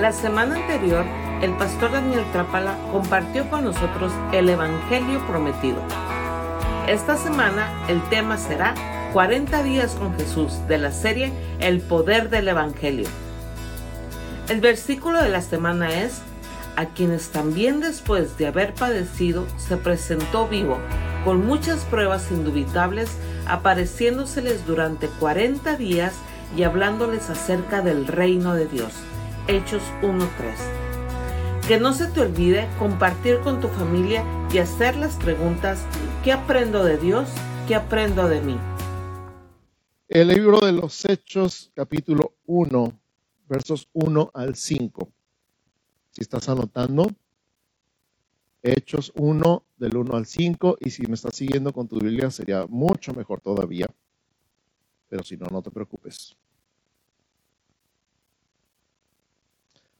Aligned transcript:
La 0.00 0.12
semana 0.12 0.56
anterior, 0.56 1.06
el 1.40 1.56
pastor 1.56 1.90
Daniel 1.90 2.22
Trápala 2.30 2.76
compartió 2.92 3.48
con 3.48 3.64
nosotros 3.64 4.12
el 4.30 4.50
Evangelio 4.50 5.26
prometido. 5.26 5.78
Esta 6.86 7.16
semana 7.16 7.72
el 7.88 8.02
tema 8.10 8.36
será 8.36 8.74
40 9.14 9.62
días 9.62 9.94
con 9.94 10.14
Jesús 10.18 10.52
de 10.68 10.76
la 10.76 10.92
serie 10.92 11.32
El 11.60 11.80
poder 11.80 12.28
del 12.28 12.48
Evangelio. 12.48 13.08
El 14.50 14.60
versículo 14.60 15.22
de 15.22 15.30
la 15.30 15.40
semana 15.40 15.88
es, 16.02 16.20
a 16.76 16.84
quienes 16.84 17.30
también 17.30 17.80
después 17.80 18.36
de 18.36 18.48
haber 18.48 18.74
padecido 18.74 19.46
se 19.56 19.78
presentó 19.78 20.46
vivo, 20.46 20.76
con 21.24 21.46
muchas 21.46 21.84
pruebas 21.86 22.30
indubitables, 22.30 23.16
apareciéndoseles 23.46 24.66
durante 24.66 25.08
40 25.08 25.74
días 25.76 26.12
y 26.54 26.64
hablándoles 26.64 27.30
acerca 27.30 27.80
del 27.80 28.06
reino 28.06 28.52
de 28.52 28.66
Dios. 28.66 28.92
Hechos 29.48 29.82
1.3. 30.02 31.68
Que 31.68 31.78
no 31.78 31.92
se 31.92 32.08
te 32.08 32.20
olvide 32.20 32.68
compartir 32.80 33.38
con 33.40 33.60
tu 33.60 33.68
familia 33.68 34.24
y 34.52 34.58
hacer 34.58 34.96
las 34.96 35.14
preguntas, 35.16 35.84
¿qué 36.24 36.32
aprendo 36.32 36.82
de 36.82 36.98
Dios? 36.98 37.28
¿Qué 37.68 37.76
aprendo 37.76 38.28
de 38.28 38.40
mí? 38.40 38.58
El 40.08 40.28
libro 40.28 40.58
de 40.58 40.72
los 40.72 41.04
Hechos, 41.04 41.70
capítulo 41.74 42.34
1, 42.46 43.00
versos 43.48 43.88
1 43.92 44.32
al 44.34 44.56
5. 44.56 45.08
Si 46.10 46.22
estás 46.22 46.48
anotando, 46.48 47.06
Hechos 48.64 49.12
1 49.14 49.64
del 49.76 49.96
1 49.96 50.16
al 50.16 50.26
5 50.26 50.78
y 50.80 50.90
si 50.90 51.06
me 51.06 51.14
estás 51.14 51.36
siguiendo 51.36 51.72
con 51.72 51.86
tu 51.86 52.00
Biblia 52.00 52.32
sería 52.32 52.66
mucho 52.66 53.14
mejor 53.14 53.40
todavía. 53.40 53.86
Pero 55.08 55.22
si 55.22 55.36
no, 55.36 55.46
no 55.52 55.62
te 55.62 55.70
preocupes. 55.70 56.36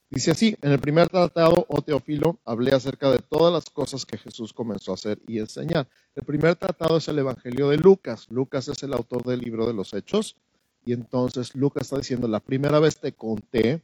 Dice 0.09 0.31
así, 0.31 0.57
en 0.63 0.71
el 0.71 0.79
primer 0.79 1.09
tratado, 1.09 1.67
oh 1.69 1.83
Teofilo, 1.83 2.39
hablé 2.45 2.73
acerca 2.73 3.11
de 3.11 3.19
todas 3.19 3.53
las 3.53 3.69
cosas 3.71 4.07
que 4.07 4.17
Jesús 4.17 4.53
comenzó 4.53 4.93
a 4.93 4.95
hacer 4.95 5.19
y 5.27 5.41
enseñar. 5.41 5.89
El 6.15 6.23
primer 6.23 6.55
tratado 6.55 6.99
es 6.99 7.09
el 7.09 7.19
Evangelio 7.19 7.71
de 7.71 7.77
Lucas. 7.77 8.29
Lucas 8.31 8.69
es 8.69 8.83
el 8.85 8.93
autor 8.93 9.25
del 9.25 9.41
libro 9.41 9.67
de 9.67 9.75
los 9.75 9.93
Hechos. 9.95 10.37
Y 10.85 10.93
entonces 10.93 11.57
Lucas 11.57 11.83
está 11.83 11.97
diciendo, 11.97 12.29
la 12.29 12.39
primera 12.39 12.79
vez 12.79 12.99
te 12.99 13.13
conté 13.13 13.83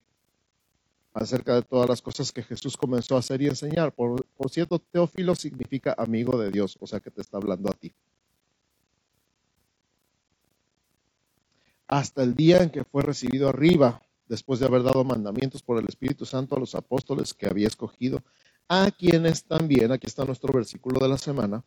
acerca 1.13 1.57
de 1.57 1.63
todas 1.63 1.89
las 1.89 2.01
cosas 2.01 2.31
que 2.31 2.45
Jesús 2.45 2.77
comenzó 2.77 3.17
a 3.17 3.19
hacer 3.19 3.43
y 3.43 3.49
enseñar. 3.49 3.93
Por, 3.93 4.25
por 4.37 4.49
cierto, 4.49 4.79
Teófilo 4.79 5.35
significa 5.35 5.95
amigo 5.99 6.39
de 6.39 6.53
Dios, 6.53 6.79
o 6.81 6.87
sea 6.87 7.01
que 7.01 7.11
te 7.11 7.21
está 7.21 7.39
hablando 7.39 7.69
a 7.69 7.75
ti. 7.75 7.93
Hasta 11.89 12.23
el 12.23 12.35
día 12.35 12.63
en 12.63 12.71
que 12.71 12.85
fue 12.85 13.03
recibido 13.03 13.49
arriba 13.49 14.01
después 14.33 14.61
de 14.61 14.65
haber 14.65 14.83
dado 14.83 15.05
mandamientos 15.05 15.63
por 15.63 15.79
el 15.79 15.87
Espíritu 15.87 16.25
Santo 16.25 16.57
a 16.57 16.59
los 16.59 16.75
apóstoles 16.75 17.35
que 17.35 17.47
había 17.47 17.69
escogido, 17.69 18.23
a 18.67 18.91
quienes 18.91 19.45
también, 19.45 19.93
aquí 19.93 20.07
está 20.07 20.25
nuestro 20.25 20.55
versículo 20.55 20.99
de 21.01 21.09
la 21.11 21.19
semana, 21.19 21.63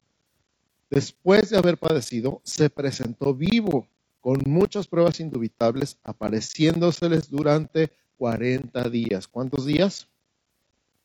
después 0.89 1.51
de 1.51 1.59
haber 1.59 1.77
padecido, 1.77 2.41
se 2.43 2.71
presentó 2.71 3.35
vivo 3.35 3.87
con 4.19 4.41
muchas 4.47 4.87
pruebas 4.87 5.19
indubitables, 5.19 5.99
apareciéndoseles 6.03 7.29
durante 7.29 7.91
40 8.17 8.89
días. 8.89 9.27
¿Cuántos 9.27 9.67
días? 9.67 10.07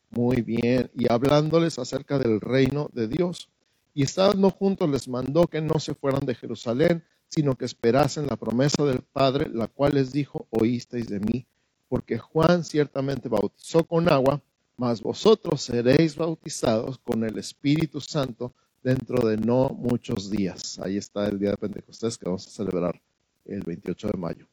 Muy 0.09 0.41
bien. 0.41 0.89
Y 0.95 1.13
hablándoles 1.13 1.77
acerca 1.77 2.17
del 2.17 2.41
reino 2.41 2.89
de 2.91 3.07
Dios. 3.07 3.51
Y 3.93 4.01
estando 4.01 4.49
juntos 4.49 4.89
les 4.89 5.07
mandó 5.07 5.45
que 5.45 5.61
no 5.61 5.77
se 5.77 5.93
fueran 5.93 6.25
de 6.25 6.33
Jerusalén, 6.33 7.03
sino 7.27 7.55
que 7.55 7.65
esperasen 7.65 8.25
la 8.25 8.35
promesa 8.35 8.83
del 8.83 9.03
Padre, 9.03 9.47
la 9.53 9.67
cual 9.67 9.93
les 9.93 10.11
dijo, 10.11 10.47
oísteis 10.49 11.07
de 11.07 11.19
mí, 11.19 11.45
porque 11.91 12.17
Juan 12.17 12.63
ciertamente 12.63 13.27
bautizó 13.27 13.83
con 13.83 14.09
agua, 14.09 14.41
mas 14.77 15.01
vosotros 15.01 15.61
seréis 15.61 16.15
bautizados 16.15 16.97
con 16.97 17.25
el 17.25 17.37
Espíritu 17.37 17.99
Santo 17.99 18.53
dentro 18.81 19.27
de 19.27 19.35
no 19.35 19.67
muchos 19.71 20.31
días. 20.31 20.79
Ahí 20.79 20.95
está 20.95 21.27
el 21.27 21.37
día 21.37 21.49
de 21.49 21.57
Pentecostés 21.57 22.17
que 22.17 22.27
vamos 22.27 22.47
a 22.47 22.49
celebrar 22.49 23.01
el 23.43 23.63
28 23.63 24.07
de 24.07 24.17
mayo. 24.17 24.47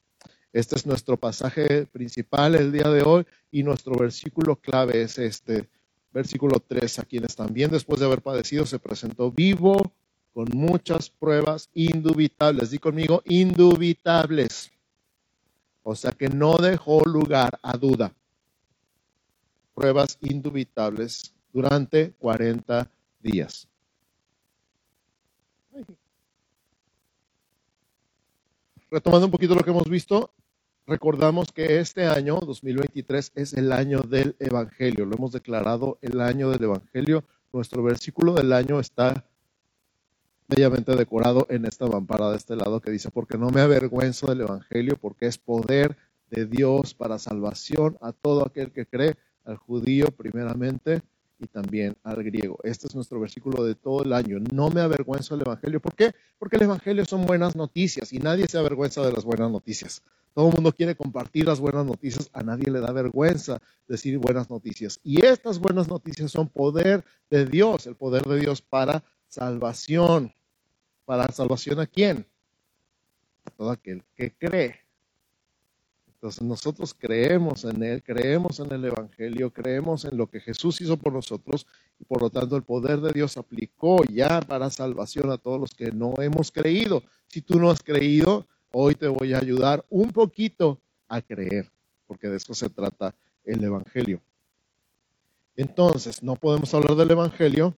Este 0.53 0.75
es 0.75 0.85
nuestro 0.85 1.17
pasaje 1.17 1.87
principal 1.87 2.57
el 2.57 2.73
día 2.73 2.89
de 2.89 3.03
hoy 3.03 3.25
y 3.53 3.63
nuestro 3.63 3.97
versículo 3.97 4.57
clave 4.57 5.03
es 5.03 5.17
este, 5.19 5.69
versículo 6.13 6.59
3, 6.59 6.99
a 6.99 7.05
quienes 7.05 7.37
también 7.37 7.71
después 7.71 8.01
de 8.01 8.07
haber 8.07 8.21
padecido 8.21 8.67
se 8.67 8.81
presentó 8.81 9.31
vivo 9.31 9.93
con 10.35 10.49
muchas 10.55 11.09
pruebas 11.09 11.71
indubitables. 11.73 12.73
Di 12.73 12.79
conmigo, 12.79 13.23
indubitables. 13.27 14.73
O 15.91 15.95
sea 15.95 16.13
que 16.13 16.29
no 16.29 16.59
dejó 16.59 17.01
lugar 17.07 17.59
a 17.63 17.79
duda. 17.79 18.13
Pruebas 19.75 20.19
indubitables 20.21 21.35
durante 21.51 22.13
40 22.19 22.91
días. 23.21 23.67
Retomando 28.91 29.25
un 29.25 29.33
poquito 29.33 29.55
lo 29.55 29.63
que 29.63 29.71
hemos 29.71 29.89
visto, 29.89 30.31
recordamos 30.87 31.53
que 31.53 31.81
este 31.81 32.05
año, 32.05 32.39
2023, 32.39 33.33
es 33.35 33.55
el 33.55 33.73
año 33.73 34.01
del 34.01 34.37
Evangelio. 34.41 35.07
Lo 35.07 35.17
hemos 35.17 35.33
declarado 35.33 35.97
el 36.03 36.21
año 36.21 36.51
del 36.51 36.65
Evangelio. 36.65 37.25
Nuestro 37.51 37.83
versículo 37.83 38.35
del 38.35 38.53
año 38.53 38.79
está 38.79 39.25
bellamente 40.49 40.97
decorado 40.97 41.47
en 41.51 41.67
esta 41.67 41.85
vampara 41.87 42.31
de 42.31 42.37
este 42.37 42.57
lado 42.57 42.81
que 42.81 42.91
dice, 42.91 43.11
porque 43.11 43.37
no 43.37 43.51
me 43.51 43.61
avergüenzo 43.61 44.27
del 44.27 44.41
Evangelio, 44.41 44.97
porque 44.99 45.27
es 45.27 45.37
poder 45.37 45.97
de 46.31 46.47
Dios 46.47 46.95
para 46.95 47.19
salvación 47.19 47.99
a 48.01 48.13
todo 48.13 48.47
aquel 48.47 48.73
que 48.73 48.87
cree, 48.87 49.17
al 49.45 49.57
judío 49.57 50.07
primeramente 50.07 51.03
y 51.39 51.47
también 51.47 51.97
al 52.03 52.23
griego. 52.25 52.59
Este 52.65 52.87
es 52.87 52.95
nuestro 52.95 53.21
versículo 53.21 53.65
de 53.65 53.75
todo 53.75 54.03
el 54.03 54.13
año. 54.13 54.39
No 54.53 54.71
me 54.71 54.81
avergüenzo 54.81 55.37
del 55.37 55.47
Evangelio. 55.47 55.81
¿Por 55.81 55.95
qué? 55.95 56.13
Porque 56.39 56.57
el 56.57 56.63
Evangelio 56.63 57.05
son 57.05 57.27
buenas 57.27 57.55
noticias 57.55 58.13
y 58.13 58.19
nadie 58.19 58.49
se 58.49 58.59
avergüenza 58.59 59.05
de 59.07 59.13
las 59.13 59.25
buenas 59.25 59.51
noticias. 59.51 60.03
Todo 60.35 60.49
el 60.49 60.55
mundo 60.55 60.73
quiere 60.73 60.95
compartir 60.95 61.47
las 61.47 61.61
buenas 61.61 61.85
noticias, 61.85 62.31
a 62.33 62.43
nadie 62.43 62.71
le 62.71 62.81
da 62.81 62.93
vergüenza 62.93 63.61
decir 63.87 64.19
buenas 64.19 64.51
noticias. 64.51 65.01
Y 65.03 65.25
estas 65.25 65.59
buenas 65.59 65.89
noticias 65.89 66.31
son 66.31 66.49
poder 66.49 67.05
de 67.31 67.47
Dios, 67.47 67.87
el 67.87 67.97
poder 67.97 68.25
de 68.25 68.39
Dios 68.41 68.63
para 68.63 69.03
salvación. 69.27 70.33
¿Para 71.09 71.27
salvación 71.33 71.81
a 71.81 71.87
quién? 71.87 72.27
Todo 73.57 73.71
aquel 73.71 74.05
que 74.15 74.31
cree. 74.31 74.77
Entonces 76.07 76.43
nosotros 76.43 76.93
creemos 76.93 77.65
en 77.65 77.83
Él, 77.83 78.03
creemos 78.03 78.61
en 78.61 78.71
el 78.71 78.85
Evangelio, 78.85 79.51
creemos 79.51 80.05
en 80.05 80.19
lo 80.19 80.27
que 80.27 80.39
Jesús 80.39 80.83
hizo 80.83 80.99
por 80.99 81.15
nosotros 81.15 81.67
y 81.99 82.05
por 82.05 82.21
lo 82.21 82.29
tanto 82.29 82.57
el 82.57 82.63
poder 82.63 83.01
de 83.01 83.13
Dios 83.13 83.39
aplicó 83.39 84.05
ya 84.05 84.43
para 84.43 84.69
salvación 84.69 85.31
a 85.31 85.39
todos 85.39 85.59
los 85.59 85.71
que 85.71 85.93
no 85.93 86.13
hemos 86.21 86.53
creído. 86.53 87.03
Si 87.27 87.41
tú 87.41 87.59
no 87.59 87.71
has 87.71 87.83
creído, 87.83 88.47
hoy 88.71 88.95
te 88.95 89.09
voy 89.09 89.33
a 89.33 89.39
ayudar 89.39 89.87
un 89.89 90.13
poquito 90.13 90.79
a 91.09 91.23
creer, 91.23 91.73
porque 92.07 92.29
de 92.29 92.37
eso 92.37 92.53
se 92.53 92.69
trata 92.69 93.15
el 93.45 93.65
Evangelio. 93.65 94.21
Entonces, 95.57 96.23
no 96.23 96.37
podemos 96.37 96.75
hablar 96.75 96.97
del 96.97 97.13
Evangelio 97.13 97.75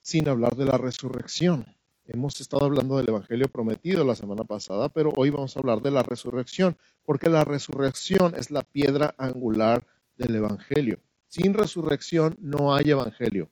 sin 0.00 0.28
hablar 0.28 0.54
de 0.54 0.66
la 0.66 0.78
resurrección. 0.78 1.66
Hemos 2.12 2.38
estado 2.42 2.66
hablando 2.66 2.98
del 2.98 3.08
Evangelio 3.08 3.48
prometido 3.48 4.04
la 4.04 4.14
semana 4.14 4.44
pasada, 4.44 4.90
pero 4.90 5.14
hoy 5.16 5.30
vamos 5.30 5.56
a 5.56 5.60
hablar 5.60 5.80
de 5.80 5.90
la 5.90 6.02
resurrección, 6.02 6.76
porque 7.06 7.30
la 7.30 7.42
resurrección 7.42 8.34
es 8.36 8.50
la 8.50 8.60
piedra 8.60 9.14
angular 9.16 9.86
del 10.18 10.34
Evangelio. 10.34 10.98
Sin 11.28 11.54
resurrección 11.54 12.36
no 12.38 12.74
hay 12.74 12.90
Evangelio. 12.90 13.48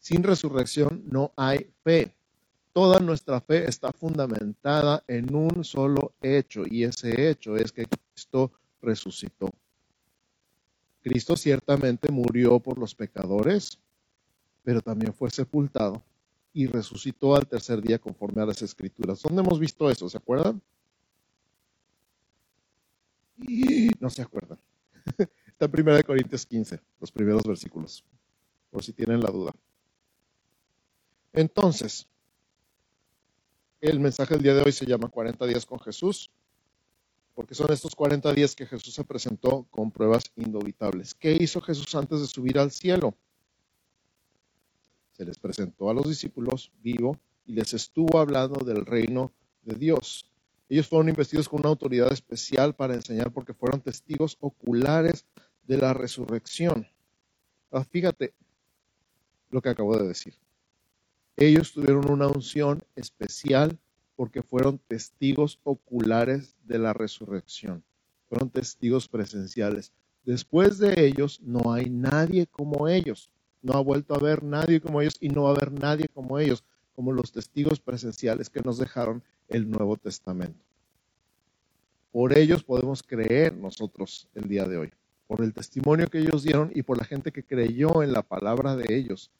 Sin 0.00 0.24
resurrección 0.24 1.04
no 1.06 1.30
hay 1.36 1.70
fe. 1.84 2.12
Toda 2.72 2.98
nuestra 2.98 3.40
fe 3.40 3.68
está 3.68 3.92
fundamentada 3.92 5.04
en 5.06 5.32
un 5.32 5.62
solo 5.62 6.14
hecho, 6.20 6.64
y 6.68 6.82
ese 6.82 7.30
hecho 7.30 7.56
es 7.56 7.70
que 7.70 7.86
Cristo 7.86 8.50
resucitó. 8.80 9.50
Cristo 11.00 11.36
ciertamente 11.36 12.10
murió 12.10 12.58
por 12.58 12.76
los 12.76 12.92
pecadores, 12.96 13.78
pero 14.64 14.80
también 14.80 15.14
fue 15.14 15.30
sepultado 15.30 16.02
y 16.52 16.66
resucitó 16.66 17.34
al 17.34 17.46
tercer 17.46 17.80
día 17.80 17.98
conforme 17.98 18.42
a 18.42 18.46
las 18.46 18.60
escrituras. 18.62 19.22
¿Dónde 19.22 19.42
hemos 19.42 19.58
visto 19.58 19.90
eso? 19.90 20.08
¿Se 20.08 20.18
acuerdan? 20.18 20.60
no 24.00 24.10
se 24.10 24.22
acuerdan. 24.22 24.58
Está 25.46 25.66
en 25.66 25.88
1 25.88 26.02
Corintios 26.04 26.46
15, 26.46 26.80
los 27.00 27.10
primeros 27.10 27.42
versículos, 27.44 28.04
por 28.70 28.82
si 28.82 28.92
tienen 28.92 29.20
la 29.20 29.30
duda. 29.30 29.52
Entonces, 31.32 32.06
el 33.80 33.98
mensaje 34.00 34.34
del 34.34 34.42
día 34.42 34.54
de 34.54 34.62
hoy 34.62 34.72
se 34.72 34.86
llama 34.86 35.08
40 35.08 35.46
días 35.46 35.64
con 35.64 35.80
Jesús, 35.80 36.30
porque 37.34 37.54
son 37.54 37.72
estos 37.72 37.94
40 37.94 38.32
días 38.32 38.54
que 38.54 38.66
Jesús 38.66 38.94
se 38.94 39.04
presentó 39.04 39.66
con 39.70 39.90
pruebas 39.90 40.24
indubitables. 40.36 41.14
¿Qué 41.14 41.32
hizo 41.40 41.60
Jesús 41.60 41.94
antes 41.94 42.20
de 42.20 42.26
subir 42.26 42.58
al 42.58 42.70
cielo? 42.70 43.14
Les 45.24 45.38
presentó 45.38 45.90
a 45.90 45.94
los 45.94 46.08
discípulos 46.08 46.72
vivo 46.82 47.18
y 47.44 47.54
les 47.54 47.74
estuvo 47.74 48.18
hablando 48.18 48.64
del 48.64 48.86
reino 48.86 49.32
de 49.62 49.74
Dios. 49.76 50.30
Ellos 50.68 50.88
fueron 50.88 51.08
investidos 51.08 51.48
con 51.48 51.60
una 51.60 51.68
autoridad 51.68 52.12
especial 52.12 52.74
para 52.74 52.94
enseñar 52.94 53.32
porque 53.32 53.54
fueron 53.54 53.80
testigos 53.80 54.36
oculares 54.40 55.26
de 55.64 55.76
la 55.76 55.92
resurrección. 55.92 56.86
Ah, 57.70 57.84
fíjate 57.84 58.34
lo 59.50 59.60
que 59.60 59.68
acabo 59.68 59.96
de 59.96 60.08
decir. 60.08 60.34
Ellos 61.36 61.72
tuvieron 61.72 62.10
una 62.10 62.28
unción 62.28 62.84
especial 62.94 63.78
porque 64.16 64.42
fueron 64.42 64.78
testigos 64.78 65.58
oculares 65.64 66.56
de 66.64 66.78
la 66.78 66.92
resurrección. 66.92 67.82
Fueron 68.28 68.50
testigos 68.50 69.08
presenciales. 69.08 69.92
Después 70.24 70.78
de 70.78 71.06
ellos 71.06 71.40
no 71.40 71.72
hay 71.72 71.90
nadie 71.90 72.46
como 72.46 72.88
ellos. 72.88 73.31
No 73.62 73.74
ha 73.74 73.80
vuelto 73.80 74.14
a 74.14 74.18
haber 74.18 74.42
nadie 74.42 74.80
como 74.80 75.00
ellos 75.00 75.16
y 75.20 75.28
no 75.28 75.44
va 75.44 75.50
a 75.50 75.52
haber 75.52 75.72
nadie 75.72 76.08
como 76.08 76.38
ellos, 76.38 76.64
como 76.94 77.12
los 77.12 77.32
testigos 77.32 77.80
presenciales 77.80 78.50
que 78.50 78.60
nos 78.60 78.78
dejaron 78.78 79.22
el 79.48 79.70
Nuevo 79.70 79.96
Testamento. 79.96 80.64
Por 82.10 82.36
ellos 82.36 82.62
podemos 82.62 83.02
creer 83.02 83.54
nosotros 83.56 84.28
el 84.34 84.48
día 84.48 84.66
de 84.66 84.76
hoy, 84.76 84.92
por 85.26 85.42
el 85.42 85.54
testimonio 85.54 86.08
que 86.08 86.18
ellos 86.18 86.42
dieron 86.42 86.70
y 86.74 86.82
por 86.82 86.98
la 86.98 87.04
gente 87.04 87.32
que 87.32 87.44
creyó 87.44 88.02
en 88.02 88.12
la 88.12 88.22
palabra 88.22 88.76
de 88.76 88.94
ellos. 88.94 89.30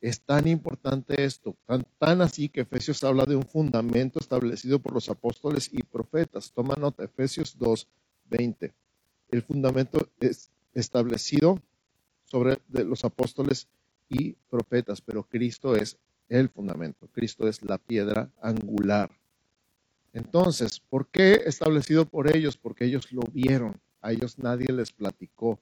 Es 0.00 0.20
tan 0.20 0.48
importante 0.48 1.24
esto, 1.24 1.54
tan, 1.66 1.84
tan 1.98 2.22
así 2.22 2.48
que 2.48 2.62
Efesios 2.62 3.04
habla 3.04 3.24
de 3.24 3.36
un 3.36 3.44
fundamento 3.44 4.18
establecido 4.18 4.78
por 4.78 4.94
los 4.94 5.08
apóstoles 5.08 5.68
y 5.72 5.82
profetas. 5.82 6.50
Toma 6.52 6.74
nota, 6.76 7.04
Efesios 7.04 7.56
2, 7.58 7.86
20. 8.30 8.72
El 9.30 9.42
fundamento 9.42 10.08
es 10.18 10.50
establecido 10.74 11.60
sobre 12.32 12.62
los 12.70 13.04
apóstoles 13.04 13.68
y 14.08 14.32
profetas, 14.48 15.02
pero 15.02 15.22
Cristo 15.22 15.76
es 15.76 15.98
el 16.30 16.48
fundamento, 16.48 17.06
Cristo 17.12 17.46
es 17.46 17.62
la 17.62 17.76
piedra 17.76 18.30
angular. 18.40 19.10
Entonces, 20.14 20.80
¿por 20.80 21.08
qué 21.08 21.42
establecido 21.44 22.06
por 22.06 22.34
ellos? 22.34 22.56
Porque 22.56 22.86
ellos 22.86 23.12
lo 23.12 23.20
vieron, 23.34 23.78
a 24.00 24.12
ellos 24.12 24.38
nadie 24.38 24.72
les 24.72 24.92
platicó, 24.92 25.60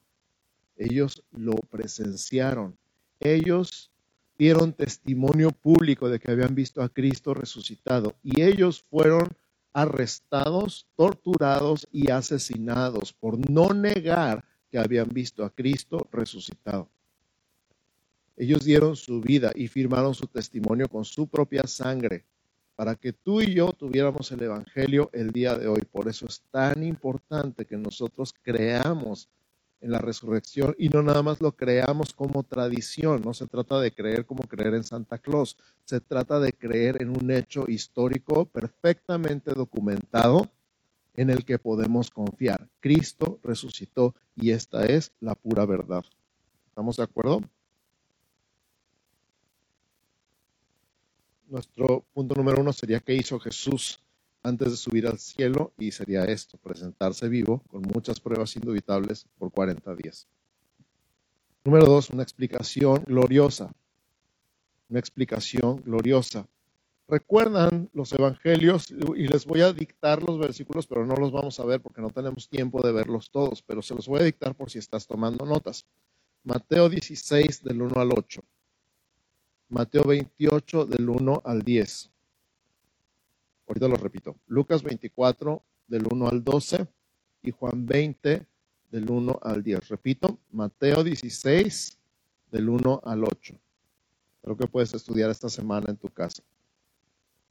ellos 0.76 1.24
lo 1.32 1.56
presenciaron, 1.56 2.78
ellos 3.18 3.90
dieron 4.38 4.72
testimonio 4.72 5.50
público 5.50 6.08
de 6.08 6.20
que 6.20 6.30
habían 6.30 6.54
visto 6.54 6.82
a 6.82 6.88
Cristo 6.88 7.34
resucitado 7.34 8.14
y 8.22 8.42
ellos 8.42 8.84
fueron 8.88 9.28
arrestados, 9.72 10.86
torturados 10.94 11.88
y 11.90 12.12
asesinados 12.12 13.12
por 13.12 13.50
no 13.50 13.74
negar 13.74 14.44
que 14.70 14.78
habían 14.78 15.08
visto 15.08 15.44
a 15.44 15.50
Cristo 15.50 16.08
resucitado. 16.12 16.88
Ellos 18.36 18.64
dieron 18.64 18.96
su 18.96 19.20
vida 19.20 19.52
y 19.54 19.68
firmaron 19.68 20.14
su 20.14 20.26
testimonio 20.26 20.88
con 20.88 21.04
su 21.04 21.26
propia 21.26 21.66
sangre 21.66 22.24
para 22.74 22.94
que 22.94 23.12
tú 23.12 23.42
y 23.42 23.52
yo 23.52 23.72
tuviéramos 23.74 24.32
el 24.32 24.42
Evangelio 24.42 25.10
el 25.12 25.32
día 25.32 25.54
de 25.58 25.68
hoy. 25.68 25.82
Por 25.82 26.08
eso 26.08 26.24
es 26.24 26.40
tan 26.50 26.82
importante 26.82 27.66
que 27.66 27.76
nosotros 27.76 28.34
creamos 28.42 29.28
en 29.82 29.90
la 29.90 29.98
resurrección 29.98 30.74
y 30.78 30.88
no 30.88 31.02
nada 31.02 31.22
más 31.22 31.40
lo 31.40 31.52
creamos 31.52 32.14
como 32.14 32.42
tradición, 32.42 33.22
no 33.22 33.34
se 33.34 33.46
trata 33.46 33.80
de 33.80 33.92
creer 33.92 34.24
como 34.24 34.44
creer 34.44 34.74
en 34.74 34.84
Santa 34.84 35.18
Claus, 35.18 35.58
se 35.84 36.00
trata 36.00 36.40
de 36.40 36.52
creer 36.52 37.02
en 37.02 37.10
un 37.10 37.30
hecho 37.30 37.64
histórico 37.68 38.46
perfectamente 38.46 39.52
documentado 39.52 40.50
en 41.20 41.28
el 41.28 41.44
que 41.44 41.58
podemos 41.58 42.10
confiar. 42.10 42.66
Cristo 42.80 43.38
resucitó 43.42 44.14
y 44.36 44.52
esta 44.52 44.86
es 44.86 45.12
la 45.20 45.34
pura 45.34 45.66
verdad. 45.66 46.02
¿Estamos 46.68 46.96
de 46.96 47.02
acuerdo? 47.02 47.42
Nuestro 51.46 52.06
punto 52.14 52.34
número 52.34 52.62
uno 52.62 52.72
sería 52.72 53.00
qué 53.00 53.14
hizo 53.14 53.38
Jesús 53.38 54.00
antes 54.42 54.70
de 54.70 54.76
subir 54.78 55.06
al 55.06 55.18
cielo 55.18 55.74
y 55.76 55.92
sería 55.92 56.24
esto, 56.24 56.56
presentarse 56.56 57.28
vivo 57.28 57.62
con 57.68 57.82
muchas 57.82 58.18
pruebas 58.18 58.56
indubitables 58.56 59.26
por 59.38 59.52
40 59.52 59.94
días. 59.96 60.26
Número 61.66 61.84
dos, 61.84 62.08
una 62.08 62.22
explicación 62.22 63.04
gloriosa. 63.04 63.70
Una 64.88 65.00
explicación 65.00 65.82
gloriosa. 65.82 66.48
Recuerdan 67.10 67.90
los 67.92 68.12
evangelios 68.12 68.88
y 69.16 69.26
les 69.26 69.44
voy 69.44 69.62
a 69.62 69.72
dictar 69.72 70.22
los 70.22 70.38
versículos, 70.38 70.86
pero 70.86 71.04
no 71.04 71.16
los 71.16 71.32
vamos 71.32 71.58
a 71.58 71.64
ver 71.64 71.80
porque 71.80 72.00
no 72.00 72.10
tenemos 72.10 72.48
tiempo 72.48 72.80
de 72.82 72.92
verlos 72.92 73.32
todos, 73.32 73.62
pero 73.62 73.82
se 73.82 73.96
los 73.96 74.06
voy 74.06 74.20
a 74.20 74.24
dictar 74.24 74.54
por 74.54 74.70
si 74.70 74.78
estás 74.78 75.08
tomando 75.08 75.44
notas. 75.44 75.84
Mateo 76.44 76.88
16 76.88 77.64
del 77.64 77.82
1 77.82 78.00
al 78.00 78.12
8. 78.12 78.40
Mateo 79.70 80.04
28 80.04 80.86
del 80.86 81.08
1 81.08 81.42
al 81.44 81.62
10. 81.62 82.10
Ahorita 83.66 83.88
lo 83.88 83.96
repito. 83.96 84.36
Lucas 84.46 84.80
24 84.84 85.64
del 85.88 86.06
1 86.12 86.28
al 86.28 86.44
12 86.44 86.86
y 87.42 87.50
Juan 87.50 87.86
20 87.86 88.46
del 88.88 89.10
1 89.10 89.40
al 89.42 89.64
10. 89.64 89.88
Repito, 89.88 90.38
Mateo 90.52 91.02
16 91.02 91.98
del 92.52 92.68
1 92.68 93.00
al 93.04 93.24
8. 93.24 93.58
Creo 94.42 94.56
que 94.56 94.68
puedes 94.68 94.94
estudiar 94.94 95.28
esta 95.28 95.48
semana 95.48 95.86
en 95.90 95.96
tu 95.96 96.08
casa. 96.08 96.44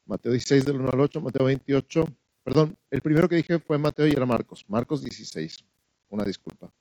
Mateo 0.10 0.32
16 0.32 0.66
del 0.66 0.82
1 0.82 0.90
al 0.92 1.00
8, 1.00 1.22
Mateo 1.22 1.46
28. 1.46 2.06
Perdón, 2.44 2.76
el 2.90 3.02
primero 3.02 3.30
que 3.30 3.36
dije 3.36 3.60
fue 3.60 3.78
Mateo 3.78 4.08
y 4.08 4.12
era 4.12 4.26
Marcos. 4.26 4.66
Marcos 4.68 5.04
16. 5.04 5.64
Una 6.10 6.24
disculpa. 6.24 6.74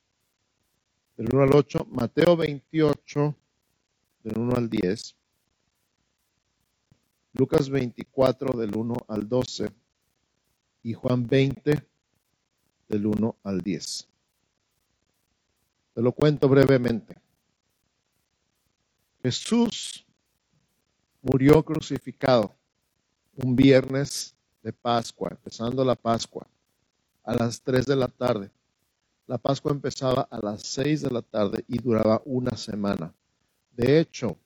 Del 1.16 1.28
1 1.30 1.42
al 1.42 1.54
8, 1.54 1.86
Mateo 1.90 2.36
28 2.36 3.36
del 4.24 4.38
1 4.38 4.56
al 4.56 4.70
10 4.70 5.18
Lucas 7.38 7.70
24 7.70 8.58
del 8.58 8.74
1 8.74 8.96
al 9.06 9.28
12 9.28 9.70
y 10.82 10.94
Juan 10.94 11.24
20 11.26 11.86
del 12.88 13.06
1 13.06 13.36
al 13.44 13.60
10. 13.60 14.08
Te 15.94 16.02
lo 16.02 16.10
cuento 16.12 16.48
brevemente. 16.48 17.14
Jesús 19.22 20.04
murió 21.22 21.62
crucificado 21.62 22.57
un 23.42 23.54
viernes 23.54 24.34
de 24.62 24.72
Pascua, 24.72 25.30
empezando 25.30 25.84
la 25.84 25.94
Pascua, 25.94 26.46
a 27.22 27.34
las 27.34 27.62
3 27.62 27.86
de 27.86 27.96
la 27.96 28.08
tarde. 28.08 28.50
La 29.26 29.38
Pascua 29.38 29.72
empezaba 29.72 30.22
a 30.30 30.40
las 30.40 30.62
6 30.62 31.02
de 31.02 31.10
la 31.10 31.22
tarde 31.22 31.64
y 31.68 31.78
duraba 31.78 32.22
una 32.24 32.56
semana. 32.56 33.12
De 33.76 34.00
hecho, 34.00 34.36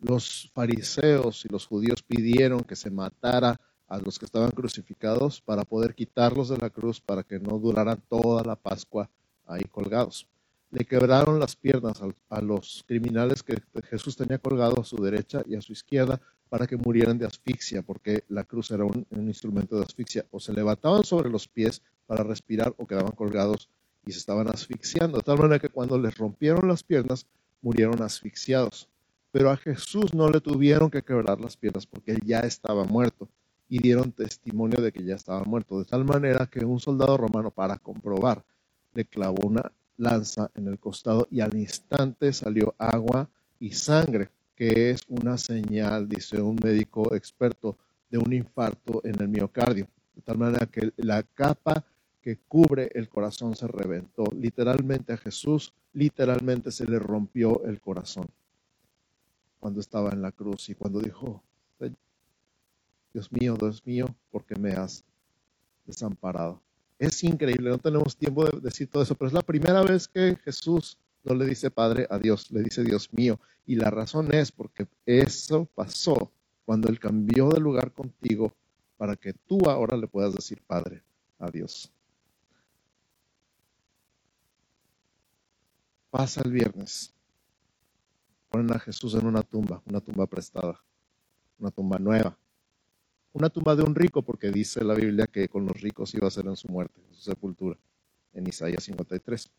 los 0.00 0.50
fariseos 0.52 1.44
y 1.44 1.48
los 1.48 1.66
judíos 1.66 2.02
pidieron 2.02 2.60
que 2.60 2.76
se 2.76 2.90
matara 2.90 3.58
a 3.86 3.98
los 3.98 4.18
que 4.18 4.26
estaban 4.26 4.50
crucificados 4.50 5.40
para 5.40 5.64
poder 5.64 5.94
quitarlos 5.94 6.48
de 6.48 6.58
la 6.58 6.70
cruz 6.70 7.00
para 7.00 7.22
que 7.22 7.38
no 7.38 7.58
duraran 7.58 8.02
toda 8.08 8.42
la 8.42 8.56
Pascua 8.56 9.08
ahí 9.46 9.64
colgados. 9.64 10.26
Le 10.70 10.84
quebraron 10.84 11.38
las 11.38 11.54
piernas 11.54 12.00
a, 12.28 12.40
los 12.40 12.84
criminales 12.86 13.42
que 13.42 13.62
Jesús 13.88 14.16
tenía 14.16 14.38
colgado 14.38 14.80
a 14.80 14.84
su 14.84 14.96
derecha 14.96 15.42
y 15.46 15.54
a 15.54 15.62
su 15.62 15.72
izquierda 15.72 16.20
para 16.54 16.68
que 16.68 16.76
murieran 16.76 17.18
de 17.18 17.26
asfixia, 17.26 17.82
porque 17.82 18.22
la 18.28 18.44
cruz 18.44 18.70
era 18.70 18.84
un, 18.84 19.04
instrumento 19.10 19.76
de 19.76 19.82
asfixia. 19.82 20.24
O 20.30 20.38
se 20.38 20.52
levantaban 20.52 21.02
sobre 21.02 21.28
los 21.28 21.48
pies 21.48 21.82
para 22.06 22.22
respirar 22.22 22.72
o 22.78 22.86
quedaban 22.86 23.10
colgados 23.10 23.68
y 24.06 24.12
se 24.12 24.18
estaban 24.18 24.46
asfixiando, 24.46 25.16
de 25.16 25.24
tal 25.24 25.36
manera 25.36 25.58
que 25.58 25.68
cuando 25.68 25.98
les 25.98 26.16
rompieron 26.16 26.68
las 26.68 26.84
piernas, 26.84 27.26
murieron 27.60 28.00
asfixiados. 28.02 28.88
Pero 29.32 29.50
a 29.50 29.56
Jesús 29.56 30.14
no 30.14 30.30
le 30.30 30.40
tuvieron 30.40 30.90
que 30.90 31.02
quebrar 31.02 31.40
las 31.40 31.56
piernas 31.56 31.86
porque 31.86 32.12
él 32.12 32.20
ya 32.24 32.38
estaba 32.42 32.84
muerto 32.84 33.28
y 33.68 33.80
dieron 33.80 34.12
testimonio 34.12 34.80
de 34.80 34.92
que 34.92 35.02
ya 35.02 35.16
estaba 35.16 35.42
muerto, 35.42 35.80
de 35.80 35.86
tal 35.86 36.04
manera 36.04 36.46
que 36.46 36.64
un 36.64 36.78
soldado 36.78 37.16
romano 37.16 37.50
para 37.50 37.78
comprobar 37.78 38.44
le 38.92 39.04
clavó 39.04 39.48
una 39.48 39.72
lanza 39.96 40.52
en 40.54 40.68
el 40.68 40.78
costado 40.78 41.26
y 41.32 41.40
al 41.40 41.56
instante 41.56 42.32
salió 42.32 42.76
agua 42.78 43.28
y 43.58 43.72
sangre, 43.72 44.30
que 44.54 44.90
es 44.90 45.02
una 45.08 45.36
señal, 45.38 46.08
dice 46.08 46.40
un 46.40 46.58
médico 46.62 47.14
experto, 47.14 47.76
de 48.10 48.18
un 48.18 48.32
infarto 48.32 49.00
en 49.04 49.20
el 49.20 49.28
miocardio, 49.28 49.88
de 50.14 50.22
tal 50.22 50.38
manera 50.38 50.66
que 50.66 50.92
la 50.96 51.22
capa 51.22 51.84
que 52.22 52.38
cubre 52.48 52.90
el 52.94 53.08
corazón 53.08 53.56
se 53.56 53.66
reventó. 53.66 54.24
Literalmente 54.34 55.12
a 55.12 55.16
Jesús, 55.16 55.74
literalmente 55.92 56.70
se 56.70 56.86
le 56.86 56.98
rompió 56.98 57.64
el 57.64 57.80
corazón 57.80 58.26
cuando 59.60 59.80
estaba 59.80 60.10
en 60.10 60.22
la 60.22 60.32
cruz 60.32 60.68
y 60.68 60.74
cuando 60.74 61.00
dijo, 61.00 61.42
Dios 63.12 63.30
mío, 63.30 63.56
Dios 63.58 63.86
mío, 63.86 64.06
¿por 64.30 64.44
qué 64.44 64.56
me 64.56 64.72
has 64.72 65.04
desamparado? 65.86 66.60
Es 66.98 67.22
increíble, 67.24 67.70
no 67.70 67.78
tenemos 67.78 68.16
tiempo 68.16 68.44
de 68.44 68.60
decir 68.60 68.88
todo 68.88 69.02
eso, 69.02 69.14
pero 69.14 69.28
es 69.28 69.34
la 69.34 69.42
primera 69.42 69.82
vez 69.82 70.08
que 70.08 70.36
Jesús 70.44 70.98
no 71.24 71.34
le 71.34 71.46
dice 71.46 71.70
Padre 71.70 72.06
a 72.10 72.18
Dios, 72.18 72.50
le 72.50 72.62
dice 72.62 72.84
Dios 72.84 73.12
mío. 73.12 73.40
Y 73.66 73.76
la 73.76 73.90
razón 73.90 74.32
es 74.32 74.52
porque 74.52 74.86
eso 75.06 75.66
pasó 75.74 76.30
cuando 76.64 76.88
Él 76.88 77.00
cambió 77.00 77.48
de 77.48 77.60
lugar 77.60 77.92
contigo 77.92 78.54
para 78.96 79.16
que 79.16 79.32
tú 79.32 79.68
ahora 79.68 79.96
le 79.96 80.06
puedas 80.06 80.34
decir 80.34 80.62
Padre 80.66 81.02
a 81.38 81.50
Dios. 81.50 81.90
Pasa 86.10 86.42
el 86.44 86.52
viernes 86.52 87.14
ponen 88.54 88.72
a 88.72 88.78
Jesús 88.78 89.14
en 89.14 89.26
una 89.26 89.42
tumba, 89.42 89.82
una 89.84 90.00
tumba 90.00 90.28
prestada, 90.28 90.80
una 91.58 91.72
tumba 91.72 91.98
nueva. 91.98 92.38
Una 93.32 93.50
tumba 93.50 93.74
de 93.74 93.82
un 93.82 93.96
rico, 93.96 94.22
porque 94.22 94.52
dice 94.52 94.84
la 94.84 94.94
Biblia 94.94 95.26
que 95.26 95.48
con 95.48 95.66
los 95.66 95.80
ricos 95.80 96.14
iba 96.14 96.28
a 96.28 96.30
ser 96.30 96.46
en 96.46 96.54
su 96.54 96.68
muerte, 96.68 97.00
en 97.08 97.14
su 97.16 97.22
sepultura, 97.22 97.76
en 98.32 98.46
Isaías 98.46 98.84
53. 98.84 99.50